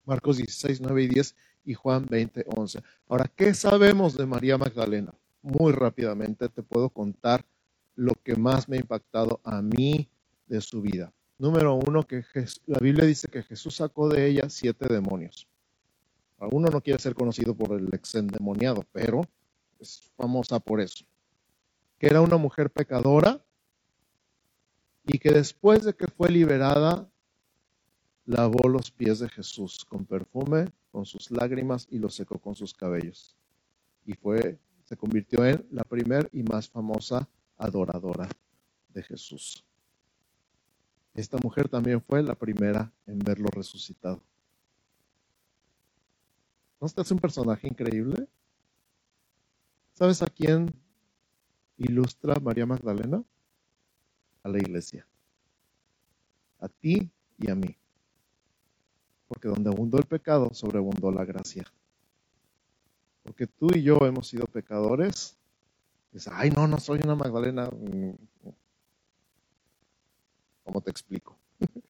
Marcos 0.06 0.38
16, 0.38 0.82
9 0.82 1.04
y 1.04 1.08
10 1.08 1.36
y 1.66 1.74
Juan 1.76 2.08
20, 2.10 2.46
11. 2.48 2.82
Ahora, 3.08 3.32
¿qué 3.36 3.54
sabemos 3.54 4.18
de 4.18 4.26
María 4.26 4.58
Magdalena? 4.58 5.14
Muy 5.50 5.72
rápidamente 5.72 6.50
te 6.50 6.64
puedo 6.64 6.90
contar 6.90 7.46
lo 7.96 8.14
que 8.24 8.36
más 8.36 8.70
me 8.70 8.78
ha 8.78 8.82
impactado 8.82 9.42
a 9.44 9.62
mí 9.62 10.10
de 10.48 10.62
su 10.62 10.82
vida. 10.82 11.12
Número 11.38 11.76
uno, 11.76 12.06
que 12.06 12.24
la 12.66 12.80
Biblia 12.80 13.06
dice 13.06 13.28
que 13.28 13.44
Jesús 13.44 13.76
sacó 13.76 14.10
de 14.10 14.28
ella 14.28 14.50
siete 14.50 14.88
demonios. 14.92 15.48
Alguno 16.38 16.70
no 16.70 16.82
quiere 16.82 17.00
ser 17.00 17.16
conocido 17.16 17.54
por 17.56 17.78
el 17.78 17.94
ex 17.94 18.16
endemoniado, 18.16 18.86
pero 18.92 19.22
es 19.80 20.12
famosa 20.16 20.60
por 20.60 20.80
eso. 20.80 21.06
Que 21.98 22.08
era 22.08 22.22
una 22.22 22.38
mujer 22.38 22.70
pecadora 22.70 23.44
y 25.06 25.20
que 25.20 25.32
después 25.32 25.84
de 25.84 25.94
que 25.94 26.08
fue 26.08 26.30
liberada, 26.30 27.10
lavó 28.26 28.70
los 28.70 28.92
pies 28.92 29.20
de 29.20 29.30
Jesús 29.30 29.84
con 29.86 30.06
perfume, 30.06 30.68
con 30.92 31.06
sus 31.06 31.32
lágrimas 31.32 31.88
y 31.90 31.98
los 32.00 32.16
secó 32.16 32.38
con 32.38 32.56
sus 32.56 32.74
cabellos. 32.74 33.36
Y 34.06 34.14
fue 34.14 34.60
se 34.90 34.98
convirtió 34.98 35.46
en 35.46 35.64
la 35.70 35.84
primera 35.84 36.28
y 36.32 36.42
más 36.42 36.68
famosa 36.68 37.30
adoradora 37.58 38.28
de 38.88 39.04
Jesús. 39.04 39.64
Esta 41.14 41.38
mujer 41.38 41.70
también 41.70 42.02
fue 42.02 42.24
la 42.24 42.34
primera 42.34 42.92
en 43.06 43.20
verlo 43.20 43.50
resucitado. 43.52 44.20
¿No 46.82 46.90
te 46.90 47.02
hace 47.02 47.14
un 47.14 47.20
personaje 47.20 47.68
increíble? 47.68 48.28
¿Sabes 49.94 50.24
a 50.24 50.26
quién 50.26 50.74
ilustra 51.78 52.40
María 52.42 52.66
Magdalena? 52.66 53.24
A 54.42 54.50
la 54.50 54.58
iglesia. 54.58 55.06
A 56.58 56.68
ti 56.68 57.12
y 57.38 57.52
a 57.52 57.54
mí. 57.54 57.78
Porque 59.28 59.50
donde 59.50 59.70
abundó 59.70 60.00
el 60.00 60.06
pecado, 60.06 60.50
sobreabundó 60.52 61.12
la 61.12 61.26
gracia. 61.26 61.72
Porque 63.24 63.48
tú 63.48 63.70
y 63.74 63.84
yo 63.84 63.98
hemos 64.02 64.28
sido 64.28 64.46
pecadores. 64.46 65.38
Dices, 66.12 66.32
ay, 66.34 66.50
no, 66.52 66.68
no 66.68 66.80
soy 66.80 67.00
una 67.04 67.16
Magdalena. 67.16 67.70
¿Cómo 70.64 70.82
te 70.82 70.92
explico? 70.92 71.38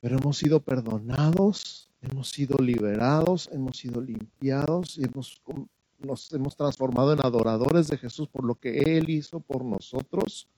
Pero 0.00 0.18
hemos 0.18 0.38
sido 0.38 0.60
perdonados, 0.60 1.90
hemos 2.00 2.30
sido 2.30 2.56
liberados, 2.58 3.50
hemos 3.52 3.76
sido 3.76 4.00
limpiados 4.00 4.96
y 4.96 5.04
hemos, 5.04 5.42
nos 5.98 6.32
hemos 6.32 6.56
transformado 6.56 7.12
en 7.12 7.20
adoradores 7.20 7.88
de 7.88 7.98
Jesús 7.98 8.28
por 8.28 8.44
lo 8.44 8.54
que 8.54 8.78
Él 8.78 9.10
hizo 9.10 9.40
por 9.40 9.62
nosotros 9.62 10.48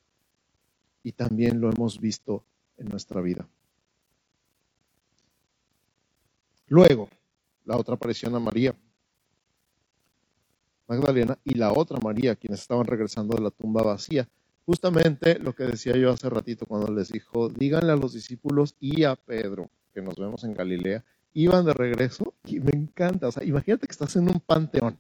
y 1.03 1.13
también 1.13 1.61
lo 1.61 1.71
hemos 1.71 2.01
visto 2.01 2.45
en 2.77 2.89
nuestra 2.89 3.21
vida. 3.21 3.49
Luego, 6.69 7.09
la 7.65 7.77
otra 7.77 7.95
aparición 7.95 8.35
a 8.35 8.41
María 8.41 8.75
Magdalena 10.93 11.39
y 11.45 11.55
la 11.55 11.73
otra 11.73 11.99
María, 12.03 12.37
quienes 12.37 12.61
estaban 12.61 12.85
regresando 12.87 13.35
de 13.35 13.43
la 13.43 13.51
tumba 13.51 13.83
vacía. 13.83 14.29
Justamente 14.67 15.39
lo 15.39 15.55
que 15.55 15.65
decía 15.65 15.97
yo 15.97 16.11
hace 16.11 16.29
ratito 16.29 16.67
cuando 16.67 16.93
les 16.93 17.11
dijo, 17.11 17.49
díganle 17.49 17.93
a 17.93 17.97
los 17.97 18.13
discípulos 18.13 18.77
y 18.79 19.05
a 19.05 19.17
Pedro, 19.17 19.71
que 19.93 20.03
nos 20.03 20.17
vemos 20.17 20.45
en 20.45 20.55
Galilea, 20.55 21.05
iban 21.35 21.65
de 21.65 21.73
regreso 21.73 22.35
y 22.45 22.61
me 22.61 22.73
encanta, 22.73 23.29
o 23.29 23.33
sea, 23.33 23.43
imagínate 23.45 23.87
que 23.87 23.93
estás 23.93 24.15
en 24.17 24.29
un 24.29 24.39
panteón, 24.41 24.99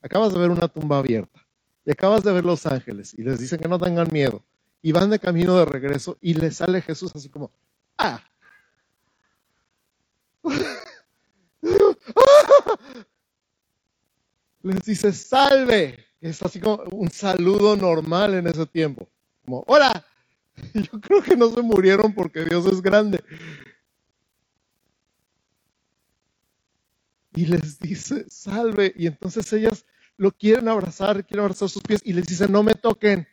acabas 0.00 0.32
de 0.32 0.38
ver 0.38 0.50
una 0.50 0.68
tumba 0.68 0.98
abierta 0.98 1.46
y 1.84 1.90
acabas 1.90 2.22
de 2.22 2.32
ver 2.32 2.44
los 2.44 2.64
ángeles 2.66 3.12
y 3.18 3.22
les 3.22 3.38
dicen 3.38 3.58
que 3.58 3.68
no 3.68 3.78
tengan 3.78 4.08
miedo 4.12 4.42
y 4.80 4.92
van 4.92 5.10
de 5.10 5.18
camino 5.18 5.56
de 5.58 5.64
regreso 5.64 6.16
y 6.20 6.34
les 6.34 6.56
sale 6.56 6.80
Jesús 6.80 7.12
así 7.14 7.28
como, 7.28 7.50
ah, 7.98 8.22
les 14.62 14.82
dice 14.84 15.12
salve. 15.12 16.04
Es 16.20 16.42
así 16.42 16.60
como 16.60 16.82
un 16.92 17.10
saludo 17.10 17.76
normal 17.76 18.34
en 18.34 18.46
ese 18.46 18.66
tiempo. 18.66 19.08
Como, 19.44 19.64
hola. 19.66 20.04
Yo 20.74 21.00
creo 21.00 21.22
que 21.22 21.36
no 21.36 21.50
se 21.50 21.62
murieron 21.62 22.12
porque 22.14 22.44
Dios 22.44 22.66
es 22.66 22.82
grande. 22.82 23.22
Y 27.34 27.46
les 27.46 27.78
dice, 27.78 28.26
salve. 28.28 28.92
Y 28.96 29.06
entonces 29.06 29.50
ellas 29.52 29.86
lo 30.16 30.32
quieren 30.32 30.68
abrazar, 30.68 31.24
quieren 31.24 31.44
abrazar 31.44 31.68
sus 31.68 31.82
pies 31.82 32.00
y 32.04 32.12
les 32.12 32.26
dice, 32.26 32.48
no 32.48 32.62
me 32.62 32.74
toquen. 32.74 33.26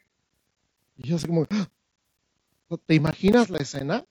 Y 0.95 1.09
yo 1.09 1.17
así 1.17 1.27
como, 1.27 1.45
ah". 1.49 1.67
¿te 2.85 2.95
imaginas 2.95 3.49
la 3.49 3.59
escena? 3.59 4.05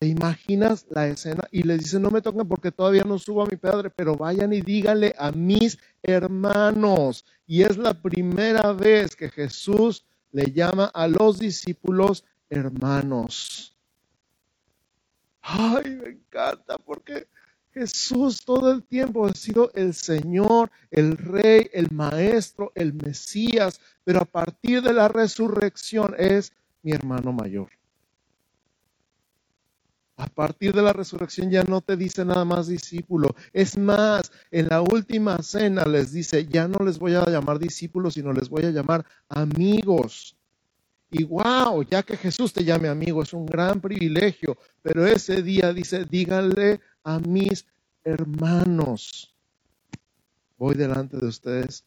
¿Te 0.00 0.06
imaginas 0.06 0.86
la 0.88 1.08
escena? 1.08 1.46
Y 1.52 1.62
les 1.62 1.80
dice, 1.80 2.00
no 2.00 2.10
me 2.10 2.22
toquen 2.22 2.48
porque 2.48 2.72
todavía 2.72 3.04
no 3.04 3.18
subo 3.18 3.42
a 3.42 3.46
mi 3.46 3.58
padre, 3.58 3.90
pero 3.90 4.16
vayan 4.16 4.50
y 4.54 4.62
díganle 4.62 5.14
a 5.18 5.30
mis 5.30 5.78
hermanos. 6.02 7.26
Y 7.46 7.64
es 7.64 7.76
la 7.76 7.92
primera 7.92 8.72
vez 8.72 9.14
que 9.14 9.28
Jesús 9.28 10.06
le 10.32 10.52
llama 10.52 10.86
a 10.86 11.06
los 11.06 11.38
discípulos 11.38 12.24
hermanos. 12.48 13.76
Ay, 15.42 15.90
me 16.02 16.08
encanta 16.08 16.78
porque 16.78 17.28
Jesús 17.74 18.42
todo 18.42 18.72
el 18.72 18.82
tiempo 18.82 19.26
ha 19.26 19.34
sido 19.34 19.70
el 19.74 19.92
Señor, 19.92 20.70
el 20.90 21.18
Rey, 21.18 21.68
el 21.74 21.90
Maestro, 21.90 22.72
el 22.74 22.94
Mesías, 22.94 23.78
pero 24.02 24.22
a 24.22 24.24
partir 24.24 24.80
de 24.80 24.94
la 24.94 25.08
resurrección 25.08 26.14
es 26.16 26.54
mi 26.82 26.92
hermano 26.92 27.34
mayor. 27.34 27.79
A 30.20 30.26
partir 30.26 30.74
de 30.74 30.82
la 30.82 30.92
resurrección 30.92 31.50
ya 31.50 31.64
no 31.64 31.80
te 31.80 31.96
dice 31.96 32.26
nada 32.26 32.44
más 32.44 32.66
discípulo. 32.66 33.34
Es 33.54 33.78
más, 33.78 34.30
en 34.50 34.68
la 34.68 34.82
última 34.82 35.38
cena 35.38 35.84
les 35.86 36.12
dice, 36.12 36.46
ya 36.46 36.68
no 36.68 36.84
les 36.84 36.98
voy 36.98 37.14
a 37.14 37.24
llamar 37.24 37.58
discípulos, 37.58 38.14
sino 38.14 38.30
les 38.34 38.50
voy 38.50 38.64
a 38.64 38.70
llamar 38.70 39.06
amigos. 39.30 40.36
Y 41.10 41.24
wow, 41.24 41.82
ya 41.84 42.02
que 42.02 42.18
Jesús 42.18 42.52
te 42.52 42.64
llame 42.64 42.88
amigo, 42.88 43.22
es 43.22 43.32
un 43.32 43.46
gran 43.46 43.80
privilegio. 43.80 44.58
Pero 44.82 45.06
ese 45.06 45.42
día 45.42 45.72
dice, 45.72 46.04
díganle 46.04 46.80
a 47.02 47.18
mis 47.18 47.64
hermanos. 48.04 49.34
Voy 50.58 50.74
delante 50.74 51.16
de 51.16 51.28
ustedes 51.28 51.82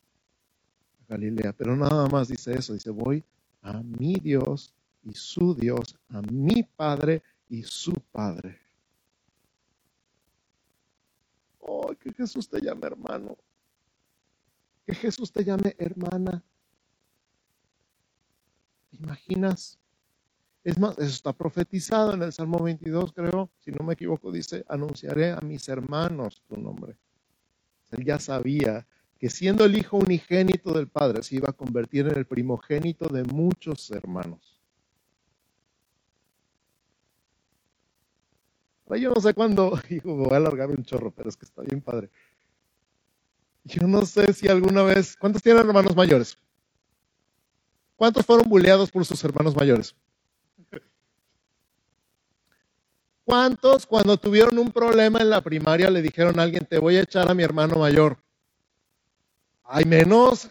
a 1.04 1.14
Galilea. 1.14 1.54
Pero 1.54 1.76
nada 1.76 2.08
más 2.08 2.30
dice 2.30 2.54
eso, 2.56 2.74
dice, 2.74 2.90
voy 2.90 3.24
a 3.62 3.84
mi 3.84 4.16
Dios 4.16 4.74
y 5.04 5.14
su 5.14 5.54
Dios, 5.54 5.96
a 6.10 6.20
mi 6.24 6.64
Padre 6.64 7.22
y 7.54 7.62
su 7.62 7.94
Padre. 8.12 8.60
Oh, 11.60 11.94
que 12.00 12.12
Jesús 12.12 12.50
te 12.50 12.60
llame 12.60 12.88
hermano. 12.88 13.38
Que 14.88 14.96
Jesús 14.96 15.32
te 15.32 15.44
llame 15.44 15.76
hermana. 15.78 16.44
¿Te 18.90 18.98
imaginas? 18.98 19.78
Es 20.64 20.80
más, 20.80 20.98
eso 20.98 21.10
está 21.10 21.32
profetizado 21.32 22.16
en 22.16 22.24
el 22.24 22.34
Salmo 22.34 22.58
22, 22.58 23.14
creo, 23.14 23.52
si 23.60 23.70
no 23.70 23.86
me 23.86 23.94
equivoco, 23.94 24.32
dice, 24.32 24.66
anunciaré 24.68 25.34
a 25.34 25.42
mis 25.42 25.70
hermanos 25.70 26.42
tu 26.48 26.58
nombre. 26.58 26.98
Él 27.92 28.04
ya 28.04 28.18
sabía 28.18 28.88
que 29.20 29.30
siendo 29.30 29.64
el 29.64 29.78
hijo 29.78 29.98
unigénito 29.98 30.74
del 30.74 30.88
Padre, 30.88 31.22
se 31.22 31.36
iba 31.36 31.50
a 31.52 31.54
convertir 31.54 32.08
en 32.08 32.18
el 32.18 32.26
primogénito 32.26 33.10
de 33.10 33.24
muchos 33.26 33.92
hermanos. 33.92 34.53
Yo 38.90 39.12
no 39.12 39.22
sé 39.22 39.34
cuándo, 39.34 39.80
hijo, 39.90 40.16
voy 40.16 40.34
a 40.34 40.38
alargar 40.38 40.70
un 40.70 40.84
chorro, 40.84 41.12
pero 41.12 41.30
es 41.30 41.38
que 41.38 41.46
está 41.46 41.62
bien 41.62 41.82
padre. 41.82 42.10
Yo 43.64 43.88
no 43.88 44.06
sé 44.06 44.34
si 44.34 44.48
alguna 44.48 44.84
vez, 44.84 45.16
¿cuántos 45.16 45.42
tienen 45.42 45.66
hermanos 45.66 45.96
mayores? 45.96 46.38
¿Cuántos 47.96 48.26
fueron 48.26 48.50
bulleados 48.50 48.92
por 48.92 49.06
sus 49.06 49.24
hermanos 49.24 49.56
mayores? 49.56 49.96
¿Cuántos 53.24 53.86
cuando 53.86 54.18
tuvieron 54.18 54.58
un 54.58 54.72
problema 54.72 55.20
en 55.20 55.30
la 55.30 55.42
primaria 55.42 55.90
le 55.90 56.02
dijeron 56.02 56.40
a 56.40 56.44
alguien, 56.44 56.66
te 56.66 56.78
voy 56.78 56.98
a 56.98 57.04
echar 57.04 57.32
a 57.32 57.34
mi 57.34 57.44
hermano 57.44 57.78
mayor? 57.78 58.18
Hay 59.64 59.86
menos. 59.86 60.50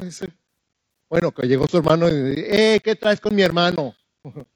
Bueno, 1.10 1.32
que 1.32 1.46
llegó 1.46 1.66
su 1.68 1.76
hermano 1.76 2.08
y 2.08 2.34
eh, 2.38 2.80
¿qué 2.82 2.96
traes 2.96 3.20
con 3.20 3.34
mi 3.34 3.42
hermano? 3.42 3.94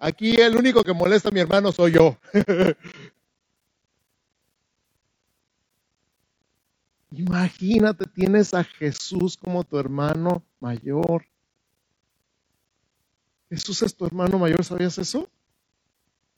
Aquí 0.00 0.34
el 0.40 0.56
único 0.56 0.82
que 0.82 0.92
molesta 0.92 1.28
a 1.28 1.32
mi 1.32 1.40
hermano 1.40 1.70
soy 1.70 1.92
yo. 1.92 2.16
Imagínate, 7.12 8.04
tienes 8.06 8.54
a 8.54 8.62
Jesús 8.62 9.36
como 9.36 9.64
tu 9.64 9.78
hermano 9.78 10.44
mayor. 10.60 11.24
Jesús 13.48 13.82
es 13.82 13.94
tu 13.96 14.06
hermano 14.06 14.38
mayor, 14.38 14.64
¿sabías 14.64 14.96
eso? 14.98 15.28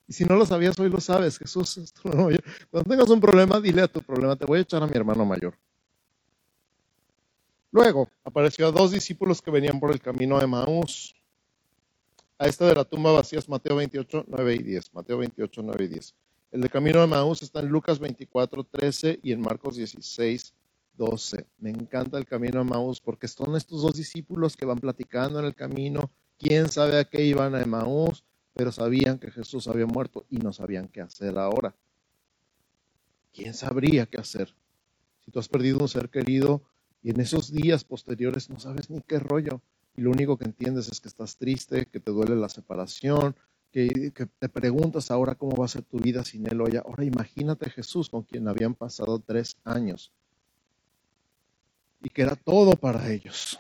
Y 0.09 0.15
si 0.15 0.25
no 0.25 0.35
lo 0.37 0.47
sabías, 0.47 0.79
hoy 0.79 0.89
lo 0.89 1.01
sabes. 1.01 1.39
Jesús 1.39 1.77
es 1.77 1.93
tu 1.93 2.09
hermano 2.09 2.27
mayor. 2.29 2.45
Cuando 2.71 2.91
tengas 2.91 3.11
un 3.11 3.21
problema, 3.21 3.61
dile 3.61 3.83
a 3.83 3.89
tu 3.89 4.03
problema, 4.03 4.35
te 4.35 4.47
voy 4.47 4.59
a 4.59 4.63
echar 4.63 4.83
a 4.83 4.87
mi 4.87 4.97
hermano 4.97 5.27
mayor. 5.27 5.55
Luego 7.71 8.09
apareció 8.25 8.69
a 8.69 8.71
dos 8.71 8.91
discípulos 8.91 9.41
que 9.41 9.51
venían 9.51 9.79
por 9.79 9.93
el 9.93 10.01
camino 10.01 10.39
de 10.39 10.47
Maús. 10.47 11.15
A 12.39 12.47
esta 12.47 12.67
de 12.67 12.75
la 12.75 12.85
tumba 12.85 13.13
vacía 13.13 13.39
es 13.39 13.49
Mateo 13.49 13.77
28, 13.77 14.25
9 14.27 14.55
y 14.55 14.63
10. 14.63 14.95
Mateo 14.95 15.19
28, 15.19 15.63
9 15.63 15.85
y 15.85 15.89
10. 15.89 16.15
El 16.51 16.61
de 16.61 16.69
camino 16.69 17.01
de 17.01 17.07
Maús 17.07 17.43
está 17.43 17.61
en 17.61 17.69
Lucas 17.69 17.99
24, 17.99 18.65
13 18.65 19.21
y 19.23 19.33
en 19.33 19.41
Marcos 19.41 19.77
16, 19.77 20.53
12. 20.97 21.47
Me 21.59 21.71
encanta 21.71 22.19
el 22.19 22.27
camino 22.27 22.61
a 22.61 22.65
Maús 22.65 23.01
porque 23.01 23.29
son 23.29 23.57
estos 23.57 23.83
dos 23.83 23.95
discípulos 23.95 24.57
que 24.57 24.67
van 24.67 24.79
platicando 24.79 25.39
en 25.39 25.47
el 25.47 25.55
camino. 25.55 26.11
Quién 26.39 26.69
sabe 26.69 26.99
a 26.99 27.05
qué 27.05 27.25
iban 27.25 27.55
a 27.55 27.65
Maús, 27.65 28.25
pero 28.53 28.73
sabían 28.73 29.19
que 29.19 29.31
Jesús 29.31 29.69
había 29.69 29.87
muerto 29.87 30.27
y 30.29 30.39
no 30.39 30.53
sabían 30.53 30.89
qué 30.89 31.01
hacer 31.01 31.39
ahora. 31.39 31.75
¿Quién 33.33 33.55
sabría 33.55 34.07
qué 34.07 34.19
hacer? 34.19 34.55
Si 35.25 35.31
tú 35.31 35.39
has 35.39 35.49
perdido 35.49 35.79
un 35.79 35.89
ser 35.89 36.11
querido 36.11 36.63
y 37.03 37.11
en 37.11 37.21
esos 37.21 37.53
días 37.53 37.85
posteriores 37.85 38.51
no 38.51 38.59
sabes 38.59 38.91
ni 38.91 39.01
qué 39.01 39.19
rollo 39.19 39.63
y 39.97 40.03
lo 40.03 40.11
único 40.11 40.37
que 40.37 40.45
entiendes 40.45 40.89
es 40.89 41.01
que 41.01 41.09
estás 41.09 41.37
triste, 41.37 41.87
que 41.87 42.01
te 42.01 42.11
duele 42.11 42.37
la 42.37 42.49
separación, 42.49 43.37
que, 43.71 44.13
que, 44.15 44.27
te 44.27 44.49
preguntas 44.49 45.11
ahora 45.11 45.35
cómo 45.35 45.57
va 45.57 45.65
a 45.65 45.69
ser 45.69 45.83
tu 45.83 45.99
vida 45.99 46.25
sin 46.25 46.47
él 46.47 46.61
hoy. 46.61 46.77
Ahora 46.77 47.05
imagínate 47.05 47.71
Jesús 47.71 48.11
con 48.11 48.23
quien 48.23 48.49
habían 48.49 48.75
pasado 48.75 49.19
tres 49.19 49.57
años 49.65 50.13
y 52.03 52.09
que 52.11 52.23
era 52.23 52.37
todo 52.37 52.73
para 52.73 53.11
ellos. 53.11 53.59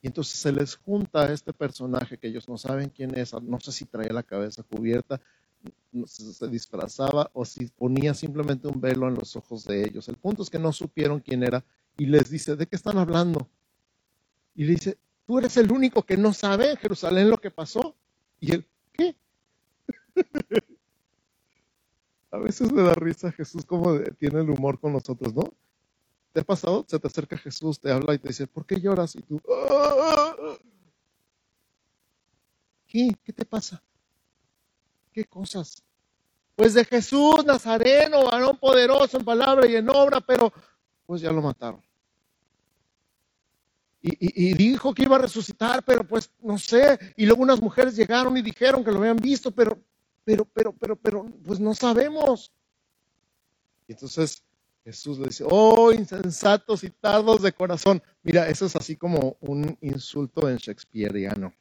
Y 0.00 0.06
entonces 0.06 0.38
se 0.38 0.52
les 0.52 0.76
junta 0.76 1.24
a 1.24 1.32
este 1.32 1.52
personaje 1.52 2.18
que 2.18 2.28
ellos 2.28 2.48
no 2.48 2.56
saben 2.56 2.88
quién 2.88 3.16
es, 3.18 3.32
no 3.34 3.60
sé 3.60 3.72
si 3.72 3.84
trae 3.84 4.12
la 4.12 4.22
cabeza 4.22 4.62
cubierta, 4.62 5.20
se 6.06 6.48
disfrazaba 6.48 7.30
o 7.32 7.44
si 7.44 7.66
ponía 7.66 8.14
simplemente 8.14 8.68
un 8.68 8.80
velo 8.80 9.08
en 9.08 9.14
los 9.14 9.34
ojos 9.34 9.64
de 9.64 9.84
ellos. 9.84 10.08
El 10.08 10.16
punto 10.16 10.42
es 10.42 10.50
que 10.50 10.58
no 10.58 10.72
supieron 10.72 11.20
quién 11.20 11.42
era 11.42 11.64
y 11.96 12.06
les 12.06 12.30
dice, 12.30 12.54
¿de 12.54 12.66
qué 12.66 12.76
están 12.76 12.98
hablando? 12.98 13.48
Y 14.54 14.64
le 14.64 14.72
dice, 14.72 14.98
tú 15.26 15.38
eres 15.38 15.56
el 15.56 15.72
único 15.72 16.04
que 16.04 16.16
no 16.16 16.32
sabe 16.32 16.70
en 16.70 16.76
Jerusalén 16.76 17.28
lo 17.28 17.38
que 17.38 17.50
pasó. 17.50 17.96
Y 18.40 18.54
él, 18.54 18.66
¿qué? 18.92 19.16
a 22.30 22.38
veces 22.38 22.70
le 22.70 22.82
da 22.82 22.94
risa 22.94 23.28
a 23.28 23.32
Jesús 23.32 23.64
como 23.64 23.98
tiene 24.18 24.40
el 24.40 24.50
humor 24.50 24.78
con 24.78 24.92
nosotros, 24.92 25.34
¿no? 25.34 25.52
¿Te 26.32 26.40
ha 26.40 26.44
pasado? 26.44 26.84
Se 26.88 26.98
te 26.98 27.06
acerca 27.06 27.36
Jesús, 27.38 27.80
te 27.80 27.90
habla 27.90 28.14
y 28.14 28.18
te 28.18 28.28
dice, 28.28 28.46
¿por 28.46 28.66
qué 28.66 28.80
lloras? 28.80 29.14
Y 29.16 29.22
tú, 29.22 29.40
ah". 29.50 30.34
¿qué? 32.86 33.16
¿Qué 33.24 33.32
te 33.32 33.44
pasa? 33.44 33.82
¿Qué 35.12 35.24
cosas? 35.24 35.82
Pues 36.54 36.74
de 36.74 36.84
Jesús 36.84 37.44
Nazareno, 37.44 38.24
varón 38.24 38.56
poderoso 38.56 39.18
en 39.18 39.24
palabra 39.24 39.66
y 39.66 39.76
en 39.76 39.88
obra, 39.88 40.20
pero 40.20 40.52
pues 41.06 41.20
ya 41.20 41.32
lo 41.32 41.40
mataron. 41.40 41.82
Y, 44.00 44.50
y, 44.50 44.54
dijo 44.54 44.94
que 44.94 45.02
iba 45.02 45.16
a 45.16 45.20
resucitar, 45.20 45.84
pero 45.84 46.04
pues 46.04 46.30
no 46.40 46.56
sé. 46.56 46.98
Y 47.16 47.26
luego 47.26 47.42
unas 47.42 47.60
mujeres 47.60 47.96
llegaron 47.96 48.36
y 48.36 48.42
dijeron 48.42 48.84
que 48.84 48.92
lo 48.92 48.98
habían 48.98 49.16
visto, 49.16 49.50
pero, 49.50 49.78
pero, 50.24 50.44
pero, 50.44 50.72
pero, 50.72 50.96
pero, 50.96 51.26
pues 51.44 51.58
no 51.58 51.74
sabemos. 51.74 52.52
Y 53.88 53.92
entonces 53.92 54.42
Jesús 54.88 55.18
le 55.18 55.26
dice, 55.26 55.44
oh, 55.46 55.92
insensatos 55.92 56.82
y 56.82 56.88
tardos 56.88 57.42
de 57.42 57.52
corazón. 57.52 58.02
Mira, 58.22 58.48
eso 58.48 58.64
es 58.64 58.74
así 58.74 58.96
como 58.96 59.36
un 59.40 59.76
insulto 59.82 60.48
en 60.48 60.56
Shakespeareano. 60.56 61.52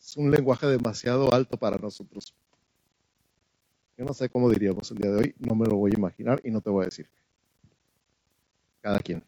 Es 0.00 0.16
un 0.16 0.28
lenguaje 0.28 0.66
demasiado 0.66 1.32
alto 1.32 1.56
para 1.56 1.78
nosotros. 1.78 2.34
Yo 3.96 4.04
no 4.04 4.12
sé 4.12 4.28
cómo 4.28 4.50
diríamos 4.50 4.90
el 4.90 4.98
día 4.98 5.12
de 5.12 5.18
hoy, 5.18 5.34
no 5.38 5.54
me 5.54 5.68
lo 5.68 5.76
voy 5.76 5.92
a 5.92 5.98
imaginar 5.98 6.40
y 6.42 6.50
no 6.50 6.60
te 6.60 6.70
voy 6.70 6.82
a 6.82 6.86
decir. 6.86 7.08
Cada 8.80 8.98
quien. 8.98 9.22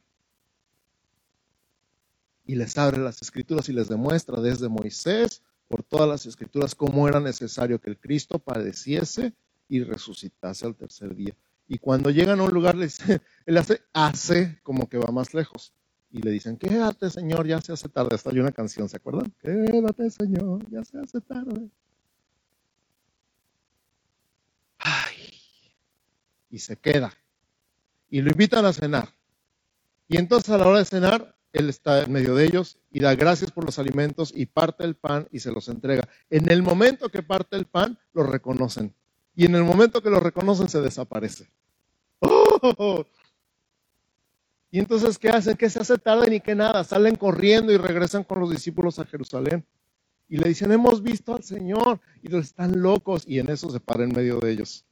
Y 2.47 2.57
les 2.57 2.77
abre 2.77 2.99
las 2.99 3.23
escrituras 3.23 3.69
y 3.69 3.73
les 3.73 3.87
demuestra 3.87 4.41
desde 4.41 4.69
Moisés 4.69 5.45
por 5.69 5.85
todas 5.85 6.09
las 6.09 6.27
escrituras 6.27 6.75
cómo 6.75 7.07
era 7.07 7.21
necesario 7.21 7.81
que 7.81 7.91
el 7.91 7.97
Cristo 7.97 8.41
padeciese 8.41 9.35
y 9.69 9.83
resucitase 9.83 10.67
al 10.67 10.75
tercer 10.75 11.15
día. 11.15 11.37
Y 11.69 11.79
cuando 11.79 12.11
llegan 12.11 12.41
a 12.41 12.45
un 12.45 12.53
lugar, 12.53 12.77
él 13.47 13.57
hace, 13.57 13.83
hace 13.93 14.59
como 14.63 14.89
que 14.89 14.99
va 14.99 15.13
más 15.13 15.35
lejos. 15.35 15.73
Y 16.11 16.23
le 16.23 16.31
dicen, 16.31 16.57
quédate 16.57 17.11
Señor, 17.11 17.47
ya 17.47 17.61
se 17.61 17.73
hace 17.73 17.89
tarde. 17.89 18.15
Hasta 18.15 18.31
hay 18.31 18.39
una 18.39 18.53
canción, 18.53 18.89
¿se 18.89 18.97
acuerdan? 18.97 19.33
Quédate 19.43 20.11
Señor, 20.11 20.69
ya 20.71 20.83
se 20.83 20.99
hace 20.99 21.21
tarde. 21.21 21.69
Ay. 24.79 25.17
Y 26.49 26.59
se 26.59 26.77
queda. 26.77 27.13
Y 28.09 28.23
lo 28.23 28.31
invitan 28.31 28.65
a 28.65 28.73
cenar. 28.73 29.11
Y 30.09 30.17
entonces 30.17 30.49
a 30.49 30.57
la 30.57 30.67
hora 30.67 30.79
de 30.79 30.87
cenar, 30.87 31.37
él 31.53 31.69
está 31.69 32.03
en 32.03 32.13
medio 32.13 32.35
de 32.35 32.47
ellos 32.47 32.79
y 32.91 33.01
da 33.01 33.15
gracias 33.15 33.51
por 33.51 33.65
los 33.67 33.79
alimentos 33.79 34.33
y 34.35 34.47
parte 34.47 34.85
el 34.85 34.95
pan 34.95 35.29
y 35.31 35.41
se 35.41 35.53
los 35.53 35.69
entrega. 35.69 36.09
En 36.31 36.51
el 36.51 36.63
momento 36.63 37.11
que 37.11 37.23
parte 37.23 37.57
el 37.57 37.67
pan, 37.67 37.99
lo 38.15 38.23
reconocen 38.23 38.95
y 39.39 39.45
en 39.45 39.55
el 39.55 39.63
momento 39.63 40.03
que 40.03 40.11
lo 40.11 40.19
reconocen 40.19 40.69
se 40.69 40.81
desaparece. 40.81 41.49
¡Oh! 42.19 43.07
Y 44.69 44.81
entonces, 44.81 45.17
¿qué 45.17 45.29
hacen? 45.29 45.57
Que 45.57 45.71
se 45.71 45.79
hace 45.79 45.97
tarde 45.97 46.29
ni 46.29 46.41
que 46.41 46.57
nada. 46.57 46.83
Salen 46.83 47.15
corriendo 47.15 47.71
y 47.73 47.77
regresan 47.77 48.25
con 48.25 48.41
los 48.41 48.51
discípulos 48.51 48.99
a 48.99 49.05
Jerusalén. 49.05 49.65
Y 50.29 50.39
le 50.39 50.49
dicen, 50.49 50.73
hemos 50.73 51.05
visto 51.05 51.37
al 51.37 51.45
Señor. 51.45 52.01
Y 52.21 52.31
los 52.31 52.47
están 52.47 52.83
locos. 52.83 53.23
Y 53.29 53.39
en 53.39 53.49
eso 53.49 53.71
se 53.71 53.79
para 53.79 54.03
en 54.03 54.09
medio 54.13 54.41
de 54.41 54.51
ellos. 54.51 54.85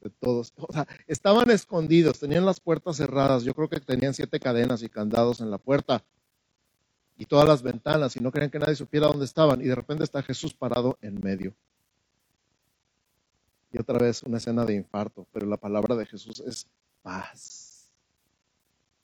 De 0.00 0.10
todos. 0.10 0.52
O 0.56 0.72
sea, 0.72 0.88
estaban 1.06 1.48
escondidos, 1.52 2.18
tenían 2.18 2.44
las 2.44 2.58
puertas 2.58 2.96
cerradas. 2.96 3.44
Yo 3.44 3.54
creo 3.54 3.68
que 3.68 3.78
tenían 3.78 4.14
siete 4.14 4.40
cadenas 4.40 4.82
y 4.82 4.88
candados 4.88 5.40
en 5.40 5.48
la 5.48 5.58
puerta. 5.58 6.02
Y 7.16 7.26
todas 7.26 7.46
las 7.46 7.62
ventanas. 7.62 8.16
Y 8.16 8.20
no 8.20 8.32
querían 8.32 8.50
que 8.50 8.58
nadie 8.58 8.74
supiera 8.74 9.06
dónde 9.06 9.26
estaban. 9.26 9.60
Y 9.60 9.66
de 9.66 9.76
repente 9.76 10.02
está 10.02 10.24
Jesús 10.24 10.54
parado 10.54 10.98
en 11.02 11.20
medio. 11.20 11.54
Y 13.76 13.78
otra 13.78 13.98
vez 13.98 14.22
una 14.22 14.38
escena 14.38 14.64
de 14.64 14.74
infarto, 14.74 15.26
pero 15.30 15.46
la 15.46 15.58
palabra 15.58 15.94
de 15.96 16.06
Jesús 16.06 16.40
es 16.40 16.66
paz. 17.02 17.92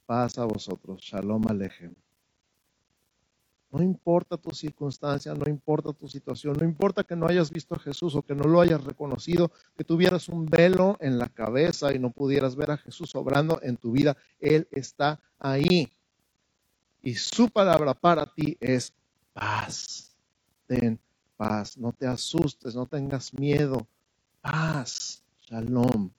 Paz 0.07 0.39
a 0.39 0.47
vosotros, 0.47 1.03
shalom 1.03 1.47
alejem. 1.47 1.95
No 3.71 3.83
importa 3.83 4.39
tu 4.39 4.51
circunstancia, 4.53 5.35
no 5.35 5.47
importa 5.47 5.93
tu 5.93 6.09
situación, 6.09 6.57
no 6.59 6.65
importa 6.65 7.05
que 7.05 7.15
no 7.15 7.27
hayas 7.27 7.51
visto 7.51 7.75
a 7.75 7.81
Jesús 7.81 8.15
o 8.15 8.23
que 8.23 8.35
no 8.35 8.45
lo 8.45 8.63
hayas 8.63 8.83
reconocido, 8.83 9.53
que 9.77 9.85
tuvieras 9.85 10.31
un 10.31 10.47
velo 10.47 10.97
en 11.01 11.19
la 11.19 11.29
cabeza 11.29 11.93
y 11.95 11.99
no 11.99 12.11
pudieras 12.11 12.57
ver 12.57 12.71
a 12.71 12.79
Jesús 12.79 13.15
obrando 13.15 13.61
en 13.63 13.77
tu 13.77 13.93
vida, 13.93 14.17
Él 14.41 14.69
está 14.71 15.21
ahí. 15.39 15.93
Y 17.03 17.15
su 17.17 17.51
palabra 17.51 17.93
para 17.93 18.25
ti 18.25 18.57
es 18.59 18.95
paz. 19.35 20.17
Ten 20.67 20.99
paz, 21.37 21.77
no 21.77 21.93
te 21.93 22.07
asustes, 22.07 22.75
no 22.75 22.87
tengas 22.87 23.35
miedo, 23.35 23.87
paz, 24.43 25.23
shalom. 25.49 26.11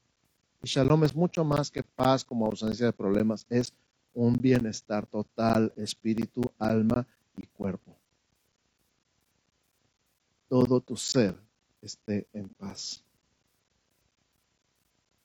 Y 0.63 0.67
shalom 0.67 1.03
es 1.03 1.15
mucho 1.15 1.43
más 1.43 1.69
que 1.69 1.83
paz 1.83 2.23
como 2.23 2.47
ausencia 2.47 2.87
de 2.87 2.93
problemas, 2.93 3.45
es 3.49 3.73
un 4.13 4.37
bienestar 4.37 5.05
total, 5.05 5.73
espíritu, 5.75 6.41
alma 6.57 7.05
y 7.35 7.45
cuerpo. 7.47 7.95
Todo 10.47 10.79
tu 10.79 10.95
ser 10.95 11.35
esté 11.81 12.27
en 12.33 12.47
paz. 12.49 13.03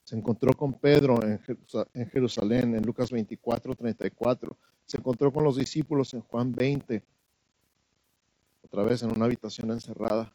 Se 0.05 0.17
encontró 0.17 0.55
con 0.55 0.73
Pedro 0.73 1.21
en 1.23 2.09
Jerusalén, 2.09 2.75
en 2.75 2.83
Lucas 2.83 3.11
24, 3.11 3.75
34. 3.75 4.57
Se 4.87 4.97
encontró 4.97 5.31
con 5.31 5.45
los 5.45 5.57
discípulos 5.57 6.15
en 6.15 6.23
Juan 6.23 6.51
20, 6.51 7.05
otra 8.63 8.83
vez 8.85 9.03
en 9.03 9.13
una 9.13 9.27
habitación 9.27 9.71
encerrada. 9.71 10.35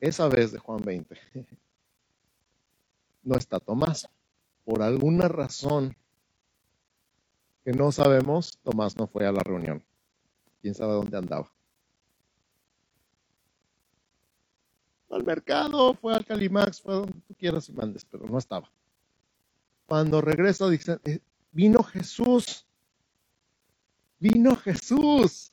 Esa 0.00 0.26
vez 0.28 0.52
de 0.52 0.58
Juan 0.58 0.80
20. 0.82 1.14
no 3.22 3.36
está 3.36 3.60
Tomás. 3.60 4.08
Por 4.64 4.82
alguna 4.82 5.28
razón 5.28 5.96
que 7.64 7.72
no 7.72 7.92
sabemos, 7.92 8.58
Tomás 8.62 8.96
no 8.96 9.06
fue 9.06 9.26
a 9.26 9.32
la 9.32 9.42
reunión. 9.42 9.84
¿Quién 10.60 10.74
sabe 10.74 10.92
dónde 10.92 11.16
andaba? 11.16 11.50
Al 15.10 15.24
mercado, 15.24 15.94
fue 15.94 16.14
al 16.14 16.24
Calimax, 16.24 16.80
fue 16.80 16.94
donde 16.94 17.20
tú 17.26 17.34
quieras 17.34 17.68
y 17.68 17.72
mandes, 17.72 18.04
pero 18.04 18.26
no 18.26 18.38
estaba. 18.38 18.70
Cuando 19.86 20.20
regresa, 20.20 20.68
dice, 20.68 21.00
eh, 21.04 21.18
vino 21.50 21.82
Jesús. 21.82 22.66
Vino 24.20 24.54
Jesús. 24.54 25.52